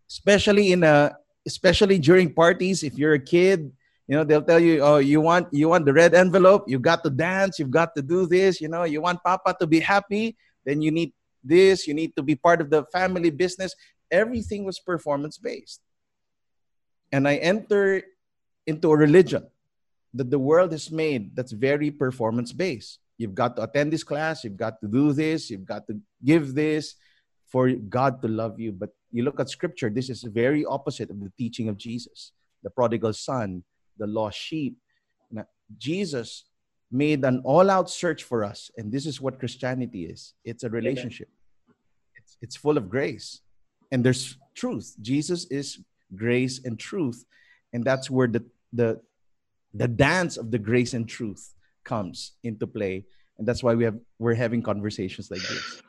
[0.09, 2.83] especially in a especially during parties.
[2.83, 3.71] If you're a kid,
[4.07, 6.65] you know they'll tell you, oh, you want you want the red envelope.
[6.67, 7.57] You got to dance.
[7.59, 8.61] You've got to do this.
[8.61, 10.35] You know, you want Papa to be happy.
[10.65, 11.87] Then you need this.
[11.87, 13.73] You need to be part of the family business
[14.11, 15.81] everything was performance based.
[17.11, 18.03] And I enter
[18.65, 19.47] into a religion
[20.13, 22.99] that the world has made that's very performance based.
[23.17, 26.53] You've got to attend this class, you've got to do this, you've got to give
[26.53, 26.95] this
[27.47, 28.71] for God to love you.
[28.71, 32.31] But you look at scripture, this is very opposite of the teaching of Jesus,
[32.63, 33.63] the prodigal son,
[33.97, 34.77] the lost sheep.
[35.31, 35.45] Now,
[35.77, 36.45] Jesus
[36.91, 38.69] made an all out search for us.
[38.77, 41.29] And this is what Christianity is it's a relationship,
[42.15, 43.41] it's, it's full of grace
[43.91, 44.95] and there's truth.
[45.01, 45.79] Jesus is
[46.15, 47.25] grace and truth,
[47.73, 48.43] and that's where the
[48.73, 48.99] the
[49.73, 51.53] the dance of the grace and truth
[51.83, 53.05] comes into play,
[53.37, 55.81] and that's why we have we're having conversations like this.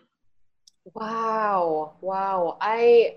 [0.94, 2.58] Wow, wow!
[2.60, 3.16] I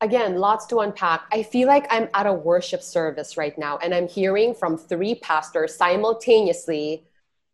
[0.00, 1.22] again, lots to unpack.
[1.32, 5.16] I feel like I'm at a worship service right now, and I'm hearing from three
[5.16, 7.04] pastors simultaneously.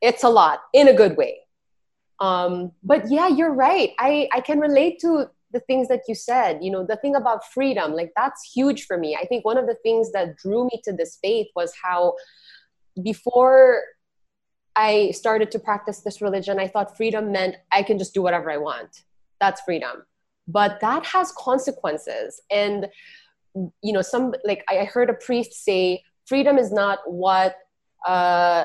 [0.00, 1.40] It's a lot in a good way.
[2.20, 3.92] Um, but yeah, you're right.
[3.98, 7.40] I, I can relate to the things that you said you know the thing about
[7.56, 9.16] freedom like that's huge for me.
[9.20, 12.14] I think one of the things that drew me to this faith was how
[13.02, 13.80] before
[14.76, 18.50] i started to practice this religion i thought freedom meant i can just do whatever
[18.50, 19.02] i want.
[19.40, 20.04] That's freedom.
[20.46, 22.40] But that has consequences.
[22.50, 22.88] And
[23.54, 27.56] you know some like i heard a priest say freedom is not what
[28.06, 28.64] uh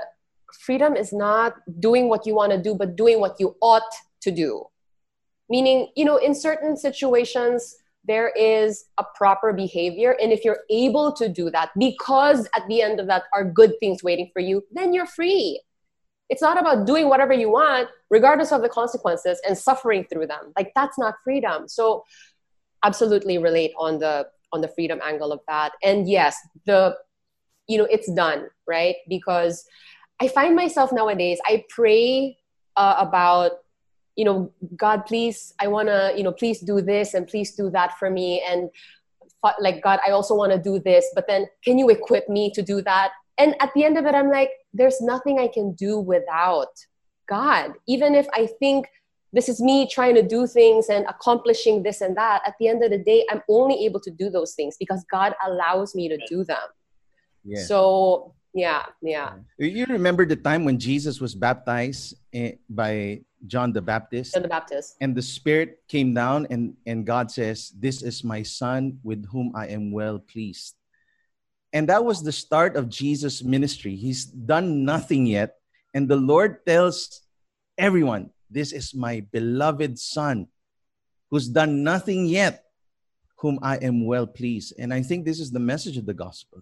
[0.65, 4.31] freedom is not doing what you want to do but doing what you ought to
[4.31, 4.65] do
[5.49, 10.15] meaning you know in certain situations there is a proper behavior.
[10.21, 13.73] And if you're able to do that because at the end of that are good
[13.79, 15.61] things waiting for you then you're free.
[16.29, 20.53] It's not about doing whatever you want regardless of the consequences and suffering through them.
[20.57, 21.67] Like that's not freedom.
[21.67, 22.03] So
[22.83, 25.73] absolutely relate on the on the freedom angle of that.
[25.83, 26.95] And yes the
[27.67, 28.95] you know it's done right?
[29.07, 29.65] Because
[30.21, 32.37] i find myself nowadays i pray
[32.75, 33.51] uh, about
[34.19, 37.69] you know god please i want to you know please do this and please do
[37.69, 38.43] that for me.
[38.49, 38.69] And
[39.61, 42.61] like god i also want to do this but then can you equip me to
[42.61, 43.11] do that?
[43.37, 46.73] And at the end of it i'm like there's nothing i can do without
[47.29, 47.71] god.
[47.87, 48.87] Even if i think
[49.31, 52.83] this is me trying to do things and accomplishing this and that at the end
[52.83, 56.19] of the day i'm only able to do those things because god allows me to
[56.27, 56.67] do them.
[57.45, 57.63] Yeah.
[57.63, 58.85] so yeah.
[59.01, 59.33] Yeah.
[59.59, 64.33] You remember the time when jesus was baptized eh, by John the Baptist.
[64.33, 64.95] John the Baptist.
[65.01, 69.53] And the Spirit came down, and, and God says, This is my Son with whom
[69.55, 70.75] I am well pleased.
[71.71, 73.95] And that was the start of Jesus' ministry.
[73.95, 75.55] He's done nothing yet.
[75.93, 77.21] And the Lord tells
[77.77, 80.47] everyone, This is my beloved Son
[81.29, 82.65] who's done nothing yet,
[83.37, 84.73] whom I am well pleased.
[84.79, 86.61] And I think this is the message of the gospel.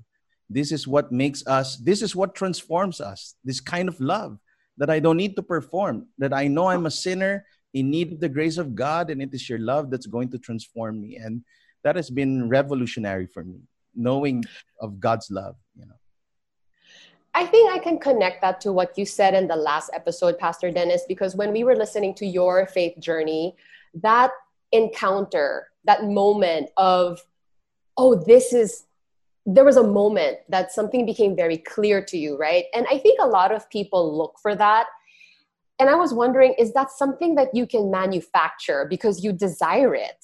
[0.49, 4.39] This is what makes us, this is what transforms us, this kind of love
[4.77, 8.19] that I don't need to perform, that I know I'm a sinner in need of
[8.19, 11.17] the grace of God, and it is your love that's going to transform me.
[11.17, 11.43] And
[11.83, 13.59] that has been revolutionary for me,
[13.95, 14.43] knowing
[14.79, 15.93] of God's love, you know.
[17.33, 20.71] I think I can connect that to what you said in the last episode, Pastor
[20.71, 23.55] Dennis, because when we were listening to your faith journey,
[23.93, 24.31] that
[24.71, 27.21] encounter, that moment of,
[27.95, 28.86] oh, this is
[29.49, 32.65] there was a moment that something became very clear to you, right?
[32.73, 34.87] And I think a lot of people look for that.
[35.79, 40.17] And I was wondering, is that something that you can manufacture because you desire it?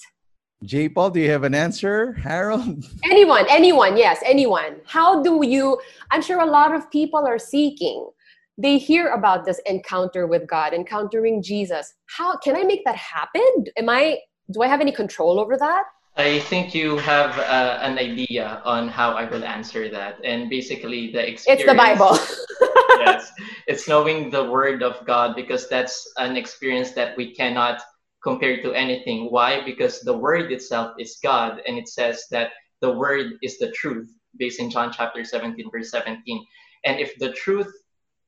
[0.65, 0.89] J.
[0.89, 2.13] Paul, do you have an answer?
[2.13, 2.83] Harold?
[3.05, 4.81] Anyone, anyone, yes, anyone.
[4.85, 5.77] How do you?
[6.11, 8.09] I'm sure a lot of people are seeking.
[8.57, 11.93] They hear about this encounter with God, encountering Jesus.
[12.05, 13.65] How can I make that happen?
[13.77, 14.19] Am I?
[14.51, 15.83] Do I have any control over that?
[16.15, 21.11] I think you have uh, an idea on how I will answer that, and basically
[21.11, 21.63] the experience.
[21.63, 22.19] It's the Bible.
[22.99, 23.31] yes,
[23.67, 27.81] it's knowing the Word of God because that's an experience that we cannot
[28.23, 29.31] compare to anything.
[29.31, 29.65] Why?
[29.65, 34.13] Because the Word itself is God, and it says that the Word is the truth,
[34.37, 36.45] based in John chapter 17, verse 17.
[36.85, 37.73] And if the truth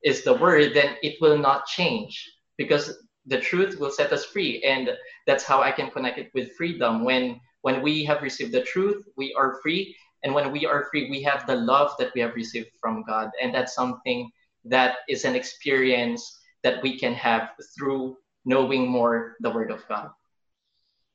[0.04, 2.18] is the Word, then it will not change
[2.58, 4.90] because the truth will set us free, and
[5.28, 9.04] that's how I can connect it with freedom when when we have received the truth,
[9.18, 9.96] we are free.
[10.24, 13.32] And when we are free, we have the love that we have received from God.
[13.42, 14.30] And that's something
[14.66, 16.22] that is an experience
[16.62, 20.12] that we can have through knowing more the Word of God.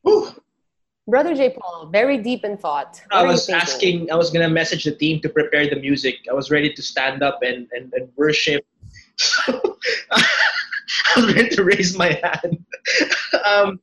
[0.03, 0.35] Whew.
[1.07, 1.51] Brother J.
[1.51, 3.01] Paul, very deep in thought.
[3.11, 6.17] What I was asking, I was going to message the team to prepare the music.
[6.29, 8.67] I was ready to stand up and, and, and worship.
[9.47, 10.25] I
[11.15, 12.65] was ready to raise my hand.
[13.47, 13.81] um,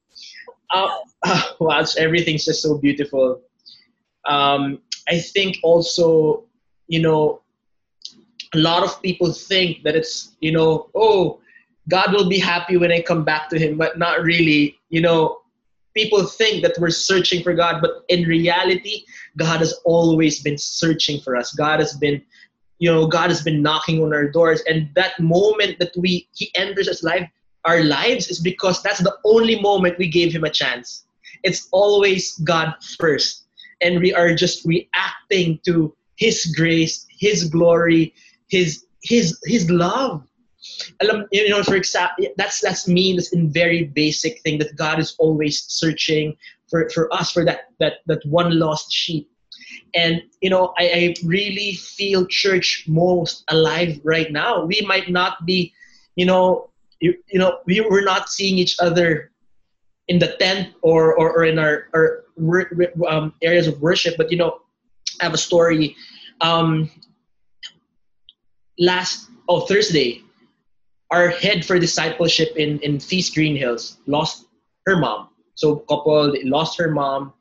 [0.73, 0.89] uh,
[1.59, 3.41] wow, everything's just so beautiful.
[4.25, 6.43] Um, I think also,
[6.87, 7.41] you know,
[8.53, 11.39] a lot of people think that it's, you know, oh,
[11.89, 14.77] God will be happy when I come back to Him, but not really.
[14.89, 15.41] You know,
[15.95, 19.03] people think that we're searching for God, but in reality,
[19.37, 21.53] God has always been searching for us.
[21.53, 22.21] God has been,
[22.79, 24.61] you know, God has been knocking on our doors.
[24.67, 27.29] And that moment that we He enters us life,
[27.65, 31.05] our lives is because that's the only moment we gave Him a chance.
[31.43, 33.45] It's always God first.
[33.81, 38.13] And we are just reacting to His grace, His glory,
[38.49, 40.27] His His His love
[41.31, 45.15] you know for example that's that's me that's in very basic thing that god is
[45.19, 46.35] always searching
[46.69, 49.29] for for us for that that that one lost sheep
[49.95, 55.45] and you know I, I really feel church most alive right now we might not
[55.45, 55.73] be
[56.15, 59.31] you know you, you know we, we're not seeing each other
[60.07, 61.87] in the tent or or, or in our,
[62.37, 62.71] wor-
[63.07, 64.59] um, areas of worship but you know
[65.19, 65.95] i have a story
[66.41, 66.89] um
[68.79, 70.21] last oh thursday
[71.11, 74.45] our head for discipleship in in Feast Green Hills lost
[74.85, 75.29] her mom.
[75.55, 77.33] So couple lost her mom.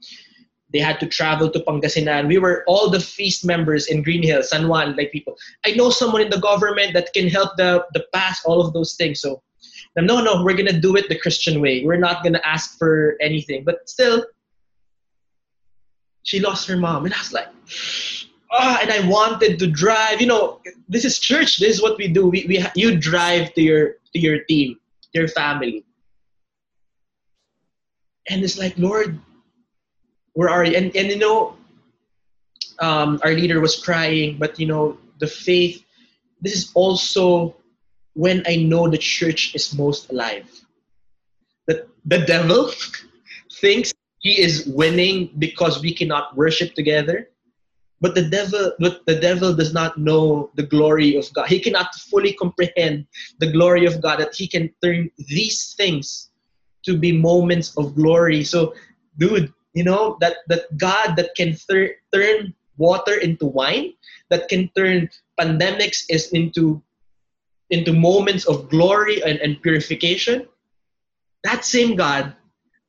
[0.73, 2.27] They had to travel to Pangasinan.
[2.27, 5.37] We were all the feast members in Green Hills, San Juan, like people.
[5.65, 8.95] I know someone in the government that can help the the pass all of those
[8.95, 9.21] things.
[9.21, 9.43] So
[9.97, 11.85] no, no, we're gonna do it the Christian way.
[11.85, 13.65] We're not gonna ask for anything.
[13.65, 14.25] But still,
[16.23, 17.49] she lost her mom, and I was like,
[18.53, 20.21] ah, and I wanted to drive.
[20.21, 21.59] You know, this is church.
[21.59, 22.27] This is what we do.
[22.29, 24.79] We, we you drive to your to your team,
[25.13, 25.85] your family,
[28.29, 29.19] and it's like, Lord,
[30.35, 30.77] where are you?
[30.77, 31.57] And and you know,
[32.81, 35.83] um, our leader was crying, but you know, the faith.
[36.43, 37.57] This is also
[38.17, 40.49] when I know the church is most alive.
[41.69, 42.73] That the devil
[43.61, 47.29] thinks he is winning because we cannot worship together.
[48.01, 51.49] But the devil but the devil does not know the glory of god.
[51.49, 53.07] He cannot fully comprehend
[53.39, 56.31] the glory of god that he can turn these things
[56.85, 58.45] to be moments of glory.
[58.45, 58.75] So
[59.19, 63.93] dude you know that that god that can thir- turn water into wine
[64.29, 65.09] that can turn
[65.41, 66.81] pandemics is into
[67.71, 70.47] into moments of glory and, and purification
[71.45, 72.35] that same god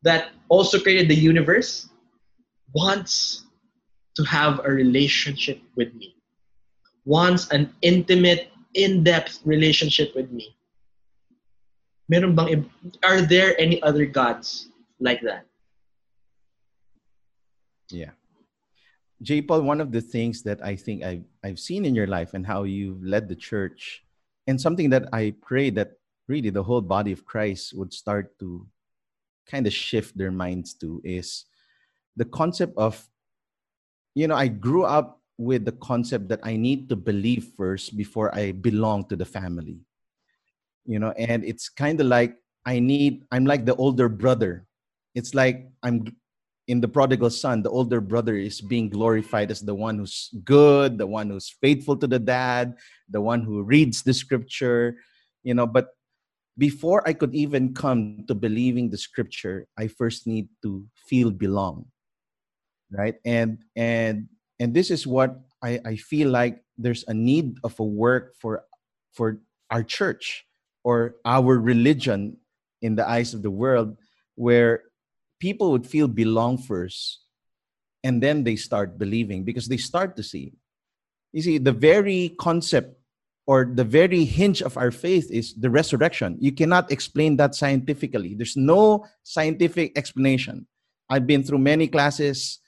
[0.03, 1.89] that also created the universe
[2.73, 3.45] wants
[4.15, 6.15] to have a relationship with me,
[7.05, 10.55] wants an intimate, in-depth relationship with me.
[12.09, 12.69] Meron bang,
[13.03, 15.45] are there any other gods like that?
[17.89, 18.11] Yeah.
[19.21, 19.41] J.
[19.41, 22.45] Paul, one of the things that I think I've, I've seen in your life and
[22.45, 24.03] how you've led the church,
[24.47, 28.65] and something that I pray that really the whole body of Christ would start to
[29.45, 31.45] kind of shift their minds to is
[32.15, 33.07] the concept of,
[34.15, 38.33] you know, I grew up with the concept that I need to believe first before
[38.33, 39.79] I belong to the family.
[40.85, 42.35] You know, and it's kind of like
[42.65, 44.65] I need, I'm like the older brother.
[45.13, 46.15] It's like I'm
[46.67, 50.97] in the prodigal son, the older brother is being glorified as the one who's good,
[50.97, 52.75] the one who's faithful to the dad,
[53.09, 54.97] the one who reads the scripture,
[55.43, 55.65] you know.
[55.65, 55.95] But
[56.57, 61.85] before I could even come to believing the scripture, I first need to feel belong,
[62.91, 63.15] right?
[63.23, 64.27] And and
[64.59, 68.65] and this is what I, I feel like there's a need of a work for
[69.13, 69.39] for
[69.71, 70.45] our church
[70.83, 72.37] or our religion
[72.81, 73.97] in the eyes of the world
[74.35, 74.83] where
[75.39, 77.21] people would feel belong first
[78.03, 80.53] and then they start believing because they start to see.
[81.33, 82.97] You see, the very concept
[83.45, 86.37] or the very hinge of our faith is the resurrection.
[86.39, 88.35] You cannot explain that scientifically.
[88.35, 90.67] There's no scientific explanation.
[91.09, 92.59] I've been through many classes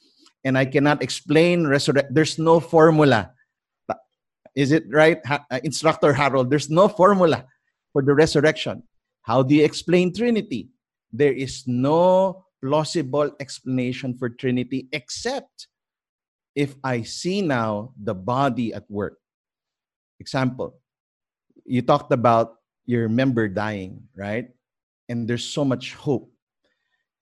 [0.44, 2.14] and I cannot explain resurrection.
[2.14, 3.32] There's no formula.
[4.56, 6.50] Is it right, ha- uh, Instructor Harold?
[6.50, 7.46] There's no formula
[7.94, 8.84] for the resurrection.
[9.22, 10.70] How do you explain Trinity?
[11.12, 15.68] There is no plausible explanation for Trinity except
[16.56, 19.18] if I see now the body at work.
[20.20, 20.76] Example,
[21.66, 22.56] you talked about
[22.86, 24.50] your member dying, right?
[25.08, 26.32] And there's so much hope.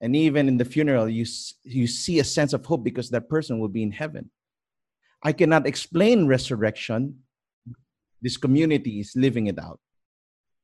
[0.00, 1.26] And even in the funeral, you,
[1.62, 4.30] you see a sense of hope because that person will be in heaven.
[5.22, 7.18] I cannot explain resurrection.
[8.22, 9.80] This community is living it out.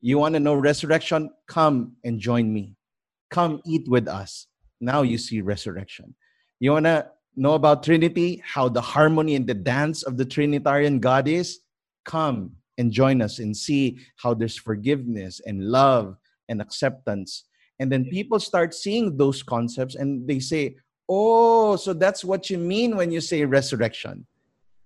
[0.00, 1.30] You want to know resurrection?
[1.48, 2.74] Come and join me.
[3.30, 4.46] Come eat with us.
[4.84, 6.14] Now you see resurrection.
[6.60, 11.00] You want to know about Trinity, how the harmony and the dance of the Trinitarian
[11.00, 11.60] God is?
[12.04, 16.16] Come and join us and see how there's forgiveness and love
[16.50, 17.44] and acceptance.
[17.80, 20.76] And then people start seeing those concepts and they say,
[21.08, 24.26] Oh, so that's what you mean when you say resurrection.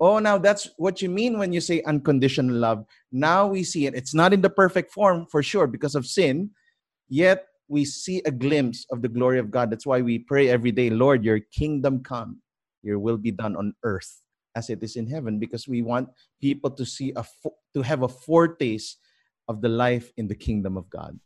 [0.00, 2.84] Oh, now that's what you mean when you say unconditional love.
[3.10, 3.94] Now we see it.
[3.94, 6.50] It's not in the perfect form for sure because of sin,
[7.08, 9.70] yet we see a glimpse of the glory of God.
[9.70, 12.40] That's why we pray every day, Lord, your kingdom come,
[12.82, 14.22] your will be done on earth
[14.56, 16.08] as it is in heaven, because we want
[16.40, 17.24] people to see a
[17.74, 18.98] to have a foretaste
[19.46, 21.18] of the life in the kingdom of God.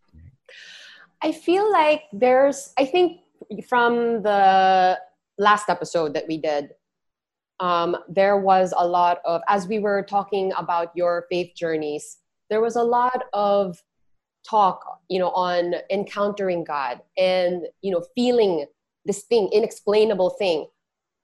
[1.22, 3.20] I feel like there's, I think
[3.68, 4.99] from the
[5.38, 6.70] last episode that we did,
[7.61, 12.18] um, there was a lot of, as we were talking about your faith journeys,
[12.51, 13.80] there was a lot of
[14.49, 18.66] talk you know on encountering god and you know feeling
[19.05, 20.66] this thing inexplainable thing.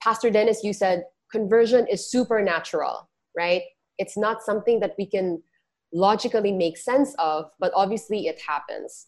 [0.03, 3.62] Pastor dennis you said conversion is supernatural right?
[3.99, 5.43] It's not something that we can
[5.93, 9.07] logically make sense of but obviously it happens.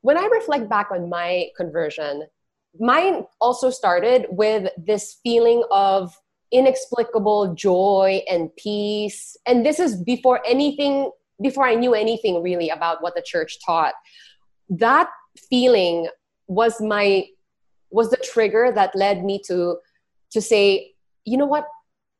[0.00, 2.24] When i reflect back on my conversion
[2.78, 6.16] mine also started with this feeling of
[6.52, 9.36] inexplicable joy and peace.
[9.46, 11.10] And this is before anything
[11.40, 13.94] before I knew anything really about what the church taught.
[14.68, 15.08] That
[15.50, 16.08] feeling
[16.46, 17.26] was my
[17.90, 19.78] was the trigger that led me to
[20.32, 20.92] to say,
[21.24, 21.66] you know what,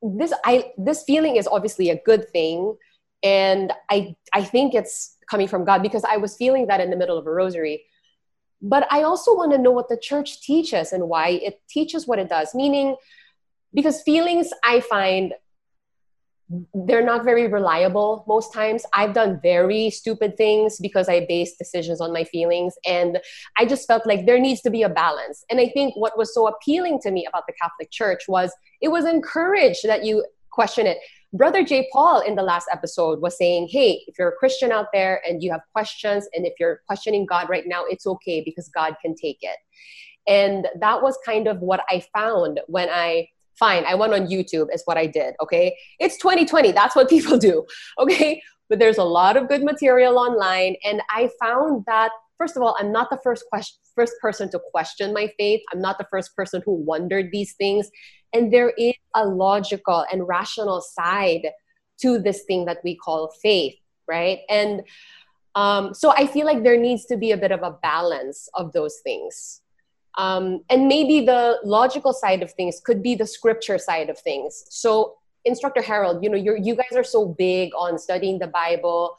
[0.03, 2.77] this I this feeling is obviously a good thing,
[3.23, 6.97] and I I think it's coming from God because I was feeling that in the
[6.97, 7.85] middle of a rosary.
[8.61, 12.19] But I also want to know what the church teaches and why it teaches what
[12.19, 12.55] it does.
[12.55, 12.97] Meaning,
[13.75, 15.35] because feelings I find
[16.87, 18.85] they're not very reliable most times.
[18.93, 22.75] I've done very stupid things because I base decisions on my feelings.
[22.87, 23.19] And
[23.59, 25.45] I just felt like there needs to be a balance.
[25.51, 28.89] And I think what was so appealing to me about the Catholic Church was it
[28.89, 30.99] was encouraged that you question it.
[31.33, 31.89] Brother J.
[31.93, 35.43] Paul in the last episode was saying, hey, if you're a Christian out there and
[35.43, 39.17] you have questions, and if you're questioning God right now, it's okay because God can
[39.17, 39.57] take it.
[40.29, 43.29] And that was kind of what I found when I
[43.59, 45.77] fine i went on youtube is what i did okay?
[46.01, 47.65] It's 2020 that's what people do
[47.99, 48.43] okay?
[48.71, 52.77] But there's a lot of good material online and i found that first of all
[52.79, 55.61] i'm not the first question first person to question my faith.
[55.73, 57.89] I'm not the first person who wondered these things.
[58.33, 61.49] And there is a logical and rational side
[62.01, 63.77] to this thing that we call faith
[64.09, 64.41] right?
[64.49, 64.83] And
[65.55, 68.73] um, so i feel like there needs to be a bit of a balance of
[68.73, 69.61] those things
[70.17, 74.65] um, and maybe the logical side of things could be the scripture side of things.
[74.71, 79.17] So, Instructor Harold, you know, you you guys are so big on studying the Bible.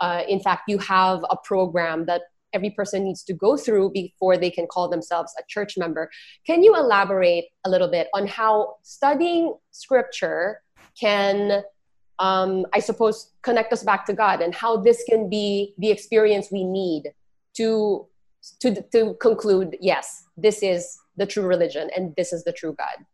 [0.00, 2.22] Uh, in fact, you have a program that
[2.52, 6.10] every person needs to go through before they can call themselves a church member.
[6.46, 10.62] Can you elaborate a little bit on how studying scripture
[10.98, 11.62] can,
[12.18, 16.48] um, I suppose, connect us back to God and how this can be the experience
[16.50, 17.12] we need
[17.54, 18.06] to
[18.60, 23.04] to, to conclude yes this is the true religion and this is the true god.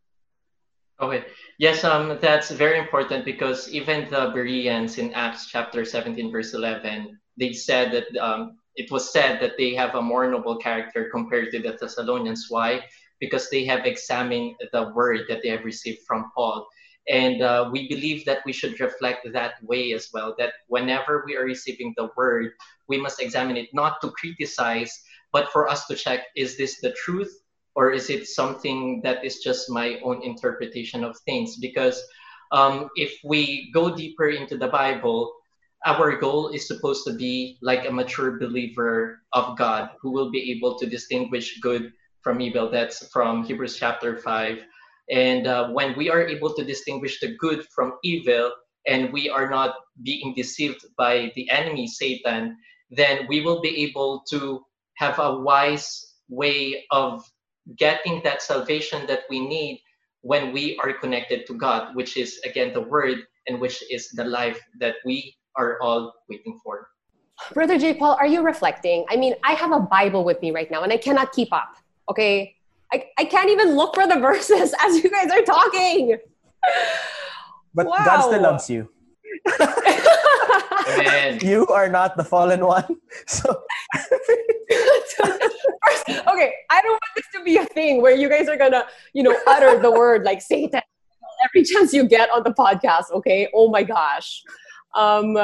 [1.00, 1.24] Okay.
[1.58, 7.18] Yes um that's very important because even the bereans in acts chapter 17 verse 11
[7.36, 11.50] they said that um, it was said that they have a more noble character compared
[11.50, 12.46] to the thessalonians.
[12.48, 12.84] Why?
[13.20, 16.66] Because they have examined the word that they have received from paul.
[17.08, 21.36] And uh, we believe that we should reflect that way as well that whenever we
[21.36, 22.52] are receiving the word
[22.88, 25.02] we must examine it not to criticize
[25.36, 27.32] but for us to check is this the truth
[27.76, 31.96] or is it something that is just my own interpretation of things because
[32.52, 35.20] um, if we go deeper into the bible
[35.84, 40.42] our goal is supposed to be like a mature believer of god who will be
[40.52, 41.92] able to distinguish good
[42.26, 42.68] from evil.
[42.68, 44.58] That's from Hebrews chapter 5.
[45.10, 48.50] And uh, when we are able to distinguish the good from evil,
[48.88, 52.58] and we are not being deceived by the enemy, Satan,
[52.90, 54.66] then we will be able to
[54.96, 57.24] have a wise way of
[57.76, 59.80] getting that salvation that we need
[60.22, 64.24] when we are connected to God, which is again the word and which is the
[64.24, 66.88] life that we are all waiting for.
[67.52, 67.94] Brother J.
[67.94, 69.04] Paul, are you reflecting?
[69.10, 71.76] I mean, I have a Bible with me right now and I cannot keep up.
[72.10, 72.54] Okay.
[72.92, 76.16] I, I can't even look for the verses as you guys are talking.
[77.74, 78.04] But wow.
[78.04, 78.88] God still loves you.
[81.42, 82.96] You are not the fallen one.
[83.26, 83.48] So
[86.08, 89.22] okay, I don't want this to be a thing where you guys are gonna, you
[89.22, 90.82] know, utter the word like Satan
[91.44, 93.10] every chance you get on the podcast.
[93.12, 93.48] Okay.
[93.54, 94.42] Oh my gosh.
[94.94, 95.36] Um.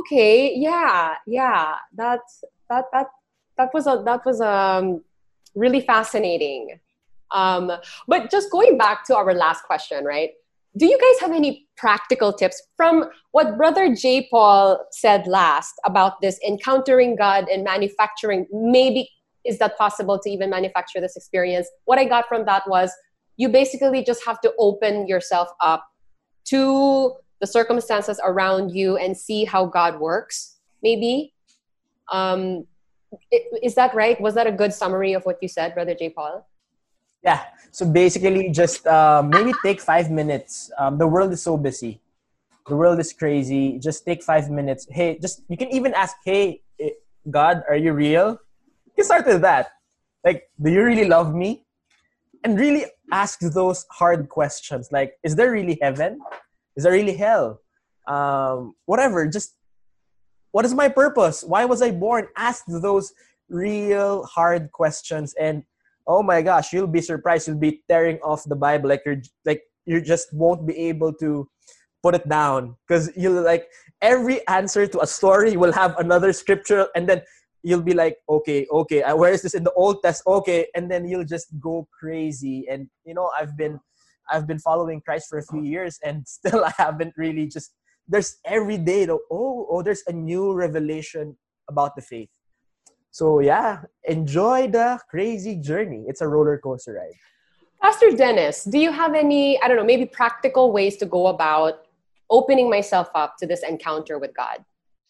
[0.00, 0.54] Okay.
[0.56, 1.14] Yeah.
[1.26, 1.74] Yeah.
[1.94, 3.06] That's that that
[3.56, 5.02] that was a that was um
[5.54, 6.78] really fascinating.
[7.30, 7.72] Um.
[8.06, 10.30] But just going back to our last question, right?
[10.76, 14.28] Do you guys have any practical tips from what Brother J.
[14.30, 19.08] Paul said last about this encountering God and manufacturing maybe
[19.46, 21.68] is that possible to even manufacture this experience?
[21.84, 22.92] What I got from that was
[23.36, 25.86] you basically just have to open yourself up
[26.46, 31.32] to the circumstances around you and see how God works, maybe.
[32.10, 32.66] Um,
[33.62, 34.20] is that right?
[34.20, 36.10] Was that a good summary of what you said, Brother J.
[36.10, 36.46] Paul?
[37.26, 37.42] Yeah.
[37.72, 40.70] So basically, just uh, maybe take five minutes.
[40.78, 42.00] Um, the world is so busy.
[42.68, 43.78] The world is crazy.
[43.78, 44.86] Just take five minutes.
[44.88, 46.96] Hey, just you can even ask, "Hey, eh,
[47.28, 48.38] God, are you real?"
[48.86, 49.72] you can start with that.
[50.24, 51.66] Like, do you really love me?
[52.44, 54.88] And really ask those hard questions.
[54.90, 56.20] Like, is there really heaven?
[56.76, 57.60] Is there really hell?
[58.06, 59.26] Um, whatever.
[59.26, 59.54] Just
[60.52, 61.44] what is my purpose?
[61.44, 62.28] Why was I born?
[62.36, 63.12] Ask those
[63.48, 65.64] real hard questions and
[66.06, 67.48] oh my gosh, you'll be surprised.
[67.48, 71.48] You'll be tearing off the Bible like you're like you just won't be able to
[72.02, 73.66] put it down because you'll like
[74.02, 77.22] every answer to a story will have another scripture and then
[77.66, 80.38] you'll be like, okay, okay, uh, where is this in the Old Testament?
[80.38, 82.64] Okay, and then you'll just go crazy.
[82.70, 83.80] And you know, I've been,
[84.30, 87.72] I've been following Christ for a few years, and still I haven't really just.
[88.06, 89.20] There's every day though.
[89.32, 91.36] Oh, oh, there's a new revelation
[91.68, 92.28] about the faith.
[93.16, 96.04] So yeah, enjoy the crazy journey.
[96.06, 97.16] It's a roller coaster ride.
[97.80, 101.88] Pastor Dennis, do you have any, I don't know, maybe practical ways to go about
[102.28, 104.60] opening myself up to this encounter with God?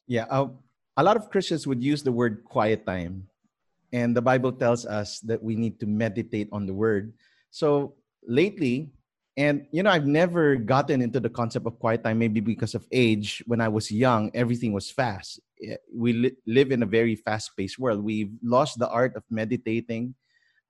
[0.07, 0.54] Yeah, uh,
[0.96, 3.26] a lot of Christians would use the word quiet time.
[3.92, 7.12] And the Bible tells us that we need to meditate on the word.
[7.50, 8.92] So lately,
[9.36, 12.86] and you know, I've never gotten into the concept of quiet time, maybe because of
[12.92, 13.42] age.
[13.48, 15.40] When I was young, everything was fast.
[15.62, 18.04] Eh, we li- live in a very fast paced world.
[18.04, 20.14] We've lost the art of meditating.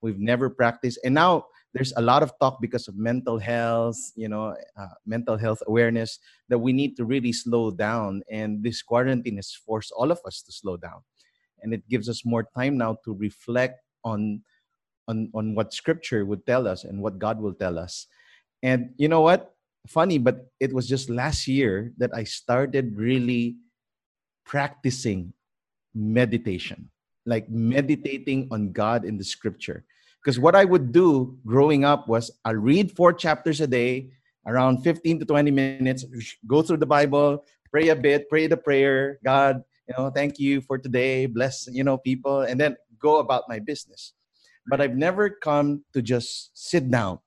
[0.03, 1.01] We've never practiced.
[1.05, 5.37] And now there's a lot of talk because of mental health you know uh, mental
[5.37, 6.19] health awareness
[6.49, 10.41] that we need to really slow down and this quarantine has forced all of us
[10.41, 11.05] to slow down
[11.61, 14.41] and it gives us more time now to reflect on
[15.07, 18.07] on on what scripture would tell us and what god will tell us
[18.63, 19.53] and you know what
[19.87, 23.57] funny but it was just last year that i started really
[24.47, 25.33] practicing
[25.95, 26.89] meditation
[27.27, 29.85] like meditating on god in the scripture
[30.27, 34.11] because what I would do growing up was I read four chapters a day,
[34.45, 36.05] around 15 to 20 minutes,
[36.49, 40.63] go through the Bible, pray a bit, pray the prayer, God, you know, thank you
[40.63, 44.15] for today, bless, you know, people, and then go about my business.
[44.67, 47.21] But I've never come to just sit down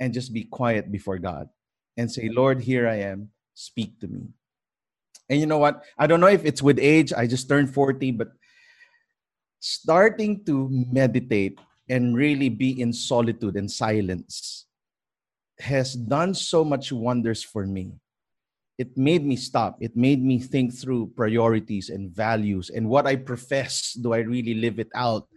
[0.00, 1.48] and just be quiet before God
[1.96, 4.34] and say, Lord, here I am, speak to me.
[5.28, 5.82] And you know what?
[5.98, 8.28] I don't know if it's with age, I just turned 40, but
[9.60, 11.58] starting to meditate
[11.88, 14.66] and really be in solitude and silence
[15.58, 17.92] has done so much wonders for me.
[18.78, 19.78] It made me stop.
[19.80, 23.94] It made me think through priorities and values and what I profess.
[23.94, 25.28] Do I really live it out?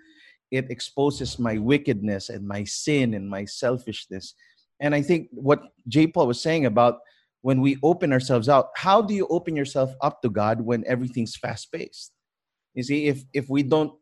[0.51, 4.33] It exposes my wickedness and my sin and my selfishness.
[4.81, 6.07] And I think what J.
[6.07, 6.99] Paul was saying about
[7.41, 11.35] when we open ourselves out, how do you open yourself up to God when everything's
[11.35, 12.11] fast paced?
[12.73, 13.93] You see, if if we don't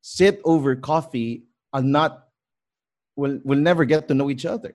[0.00, 2.28] sit over coffee I'll not
[3.16, 4.74] will we'll never get to know each other.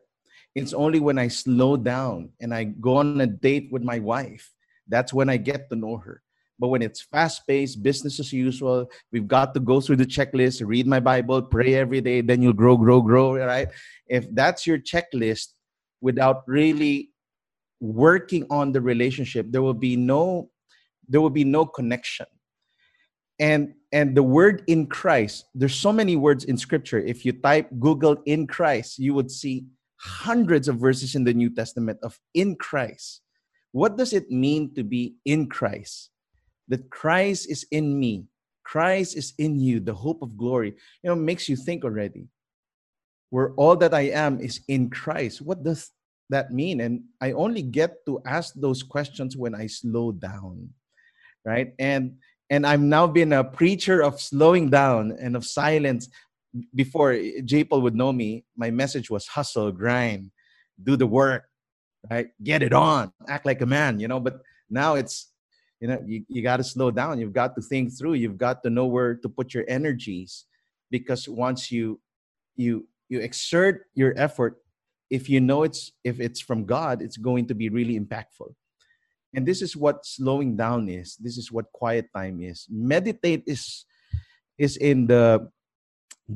[0.53, 4.51] It's only when I slow down and I go on a date with my wife,
[4.87, 6.21] that's when I get to know her.
[6.59, 10.61] But when it's fast paced, business as usual, we've got to go through the checklist,
[10.65, 13.69] read my Bible, pray every day, then you'll grow, grow, grow, right?
[14.07, 15.53] If that's your checklist
[16.01, 17.08] without really
[17.79, 20.49] working on the relationship, there will be no
[21.07, 22.27] there will be no connection.
[23.39, 26.99] And and the word in Christ, there's so many words in scripture.
[26.99, 29.65] If you type Google in Christ, you would see
[29.97, 33.21] hundreds of verses in the New Testament of in Christ.
[33.71, 36.11] What does it mean to be in Christ?
[36.67, 38.25] That Christ is in me,
[38.63, 40.75] Christ is in you, the hope of glory.
[41.01, 42.27] You know, makes you think already.
[43.31, 45.41] Where all that I am is in Christ.
[45.41, 45.91] What does
[46.29, 46.81] that mean?
[46.81, 50.69] And I only get to ask those questions when I slow down,
[51.45, 51.73] right?
[51.79, 52.17] And
[52.49, 56.09] and I'm now been a preacher of slowing down and of silence.
[56.73, 57.13] Before
[57.45, 57.63] J.
[57.63, 60.31] Paul would know me, my message was hustle, grind,
[60.81, 61.45] do the work,
[62.09, 62.29] right?
[62.41, 64.19] Get it on, act like a man, you know.
[64.19, 65.29] But now it's,
[65.79, 67.19] you know, you, you got to slow down.
[67.19, 68.15] You've got to think through.
[68.15, 70.45] You've got to know where to put your energies,
[70.89, 72.01] because once you
[72.55, 74.57] you you exert your effort,
[75.09, 78.53] if you know it's if it's from God, it's going to be really impactful.
[79.33, 81.15] And this is what slowing down is.
[81.17, 82.67] This is what quiet time is.
[82.69, 83.85] Meditate is
[84.57, 85.49] is in the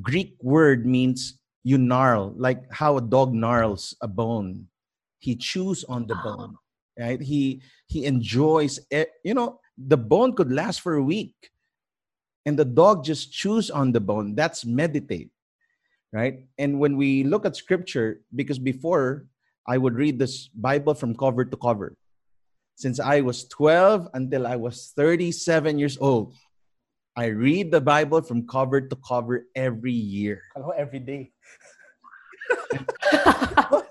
[0.01, 4.67] Greek word means you gnarl, like how a dog gnarls a bone.
[5.19, 6.57] He chews on the bone,
[6.99, 7.21] right?
[7.21, 9.11] He he enjoys it.
[9.23, 11.35] You know, the bone could last for a week,
[12.45, 14.35] and the dog just chews on the bone.
[14.35, 15.31] That's meditate,
[16.13, 16.45] right?
[16.57, 19.25] And when we look at scripture, because before
[19.67, 21.97] I would read this Bible from cover to cover,
[22.75, 26.33] since I was 12 until I was 37 years old.
[27.15, 30.41] I read the Bible from cover to cover every year.
[30.55, 31.31] Hello, every day.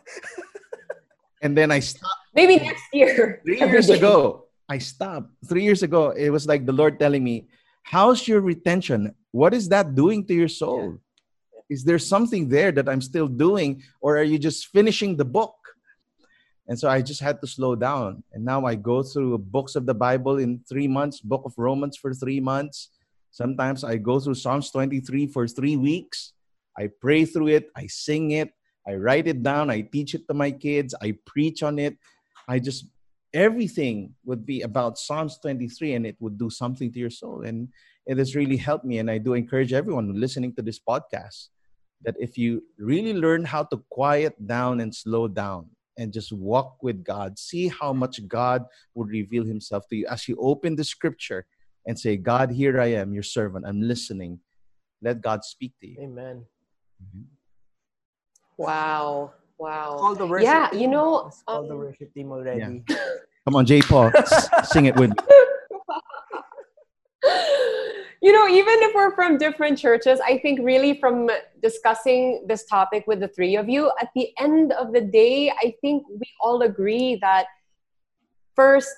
[1.42, 2.12] and then I stopped.
[2.34, 3.40] Maybe next year.
[3.46, 3.98] Three years day.
[3.98, 5.30] ago, I stopped.
[5.46, 7.46] Three years ago, it was like the Lord telling me,
[7.84, 9.14] How's your retention?
[9.30, 10.98] What is that doing to your soul?
[11.72, 15.56] Is there something there that I'm still doing, or are you just finishing the book?
[16.68, 18.22] And so I just had to slow down.
[18.32, 21.96] And now I go through books of the Bible in three months, book of Romans
[21.96, 22.90] for three months.
[23.30, 26.34] Sometimes I go through Psalms 23 for three weeks.
[26.76, 28.52] I pray through it, I sing it,
[28.86, 31.96] I write it down, I teach it to my kids, I preach on it.
[32.48, 32.84] I just,
[33.32, 37.42] everything would be about Psalms 23 and it would do something to your soul.
[37.42, 37.68] And
[38.04, 38.98] it has really helped me.
[38.98, 41.48] And I do encourage everyone listening to this podcast
[42.04, 46.82] that if you really learn how to quiet down and slow down, and just walk
[46.82, 47.38] with God.
[47.38, 51.46] See how much God would reveal himself to you as you open the scripture
[51.86, 53.66] and say, God, here I am, your servant.
[53.66, 54.40] I'm listening.
[55.02, 55.96] Let God speak to you.
[56.00, 56.44] Amen.
[57.02, 57.22] Mm-hmm.
[58.56, 59.32] Wow.
[59.58, 59.96] Wow.
[59.98, 60.80] Call the worship yeah, team.
[60.80, 62.82] you know, call um, the worship team already.
[62.88, 62.96] Yeah.
[63.44, 63.80] Come on, J.
[63.80, 64.12] Paul,
[64.64, 65.16] sing it with me.
[68.22, 71.28] you know, even if we're from different churches, I think really from
[71.60, 75.74] discussing this topic with the three of you, at the end of the day, I
[75.80, 77.46] think we all agree that
[78.54, 78.88] first,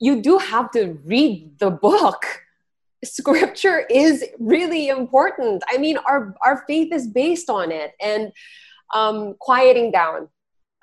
[0.00, 2.24] you do have to read the book.
[3.04, 5.62] Scripture is really important.
[5.68, 7.92] I mean, our, our faith is based on it.
[8.00, 8.32] And
[8.92, 10.30] um, quieting down,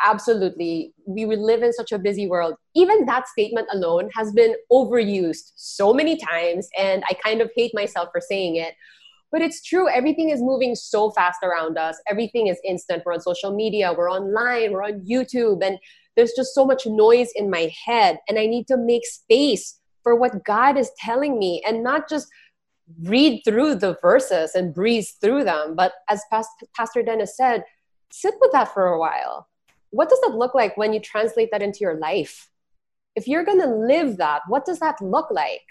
[0.04, 0.94] absolutely.
[1.06, 2.56] We live in such a busy world.
[2.76, 7.72] Even that statement alone has been overused so many times and i kind of hate
[7.74, 8.76] myself for saying it
[9.32, 9.90] but it's true.
[9.90, 12.00] Everything is moving so fast around us.
[12.08, 13.04] Everything is instant.
[13.06, 15.78] We're on social media we're online we're on youtube and
[16.16, 20.16] there's just so much noise in my head and i need to make space for
[20.16, 22.28] what god is telling me and not just
[23.04, 26.22] read through the verses and breeze through them but as
[26.76, 27.64] pastor dennis said
[28.12, 29.48] sit with that for a while
[29.96, 32.50] what does that look like when you translate that into your life?
[33.16, 35.64] If you're going to live that, what does that look like?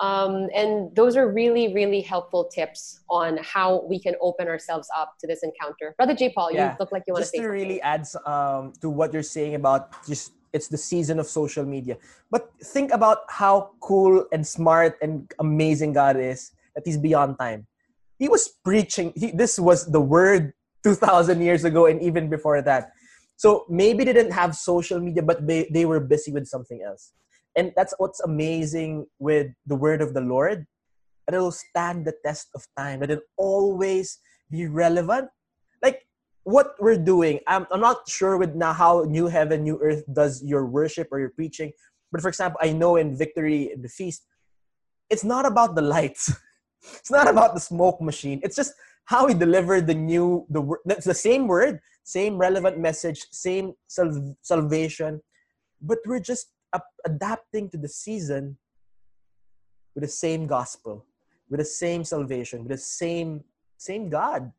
[0.00, 5.14] Um, and those are really, really helpful tips on how we can open ourselves up
[5.20, 5.94] to this encounter.
[5.96, 6.30] Brother J.
[6.30, 6.72] Paul, yeah.
[6.72, 9.24] you look like you want just to say to really add um, to what you're
[9.24, 11.96] saying about just it's the season of social media.
[12.30, 17.66] But think about how cool and smart and amazing God is that He's beyond time.
[18.18, 19.12] He was preaching.
[19.16, 22.92] He, this was the word 2,000 years ago, and even before that.
[23.38, 27.12] So maybe they didn't have social media, but they, they were busy with something else.
[27.56, 30.66] And that's what's amazing with the word of the Lord.
[31.26, 34.18] That it'll stand the test of time, that it'll always
[34.50, 35.28] be relevant.
[35.82, 36.04] Like
[36.42, 40.42] what we're doing, I'm, I'm not sure with now how New Heaven, New Earth does
[40.42, 41.70] your worship or your preaching.
[42.10, 44.26] But for example, I know in Victory in the Feast,
[45.10, 46.32] it's not about the lights.
[46.82, 48.40] it's not about the smoke machine.
[48.42, 48.72] It's just
[49.04, 54.36] how we deliver the new the that's the same word same relevant message, same sal-
[54.40, 55.20] salvation,
[55.80, 56.52] but we're just
[57.04, 58.56] adapting to the season
[59.94, 61.04] with the same gospel,
[61.50, 63.44] with the same salvation, with the same
[63.76, 64.52] same God.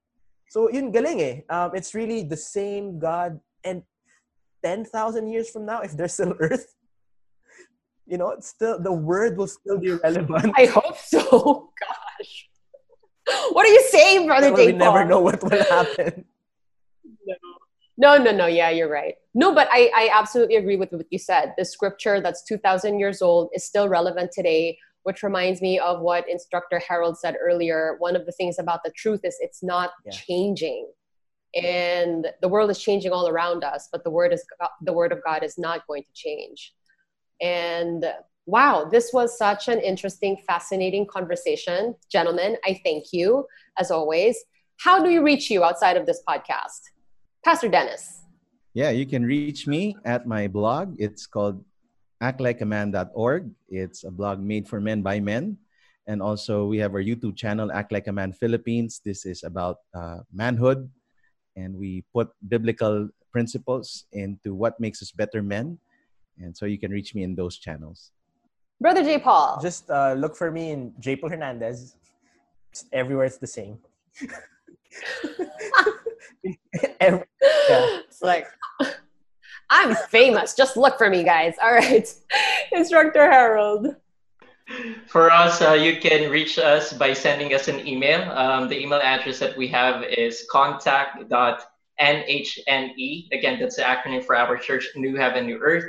[0.54, 1.36] So yun galing eh.
[1.50, 3.84] Um, it's really the same God and
[4.64, 6.76] 10,000 years from now if there's still earth
[8.06, 12.50] you know it's still the word will still be relevant i hope so Gosh,
[13.52, 16.26] what are you saying, brother Well, we never know what will happen.
[17.98, 18.46] No, no, no.
[18.46, 19.16] Yeah, you're right.
[19.34, 21.54] No, but I, I absolutely agree with what you said.
[21.58, 26.30] The scripture that's 2,000 years old is still relevant today, which reminds me of what
[26.30, 27.98] instructor Harold said earlier.
[28.00, 30.12] One of the things about the truth is it's not Yeah.
[30.14, 30.90] changing.
[31.56, 34.46] And the world is changing all around us, but the word is
[34.82, 36.74] the word of God is not going to change.
[37.42, 38.06] And
[38.46, 41.96] wow, this was such an interesting, fascinating conversation.
[42.12, 43.46] Gentlemen, I thank you
[43.78, 44.38] as always.
[44.80, 46.82] How do we reach you outside of this podcast?
[47.44, 48.24] Pastor Dennis.
[48.74, 50.96] Yeah, you can reach me at my blog.
[51.00, 51.64] It's called
[52.22, 53.50] actlikeaman.org.
[53.70, 55.58] It's a blog made for men by men.
[56.08, 59.02] And also, we have our YouTube channel, Act Like a Man Philippines.
[59.06, 60.90] This is about uh, manhood,
[61.56, 65.78] and we put biblical principles into what makes us better men.
[66.40, 68.12] And so, you can reach me in those channels.
[68.82, 69.20] Brother J.
[69.20, 69.60] Paul.
[69.62, 71.16] Just uh, look for me in J.
[71.16, 71.96] Paul Hernandez.
[72.74, 73.78] Just everywhere it's the same.
[77.00, 77.26] Every-
[77.70, 78.00] yeah.
[78.08, 78.48] It's like,
[79.70, 80.56] I'm famous.
[80.56, 81.56] Just look for me, guys.
[81.62, 82.08] All right.
[82.72, 83.96] Instructor Harold.
[85.08, 88.22] For us, uh, you can reach us by sending us an email.
[88.32, 91.28] Um, the email address that we have is contact.nhne.
[93.32, 95.86] Again, that's the acronym for our church, New Heaven, New Earth,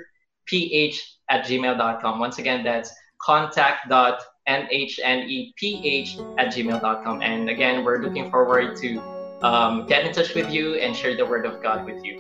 [0.47, 2.19] ph at gmail.com.
[2.19, 4.29] Once again, that's contact.nhneph
[6.39, 7.23] at gmail.com.
[7.23, 11.27] And again, we're looking forward to um, get in touch with you and share the
[11.27, 12.19] word of God with you.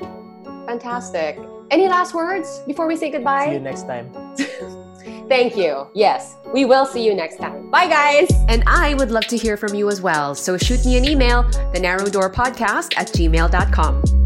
[0.67, 1.39] Fantastic.
[1.71, 3.47] Any last words before we say goodbye?
[3.47, 4.13] See you next time.
[5.29, 5.87] Thank you.
[5.95, 7.71] Yes, we will see you next time.
[7.71, 8.29] Bye, guys.
[8.49, 10.35] And I would love to hear from you as well.
[10.35, 14.20] So shoot me an email, the narrow door podcast at gmail.com.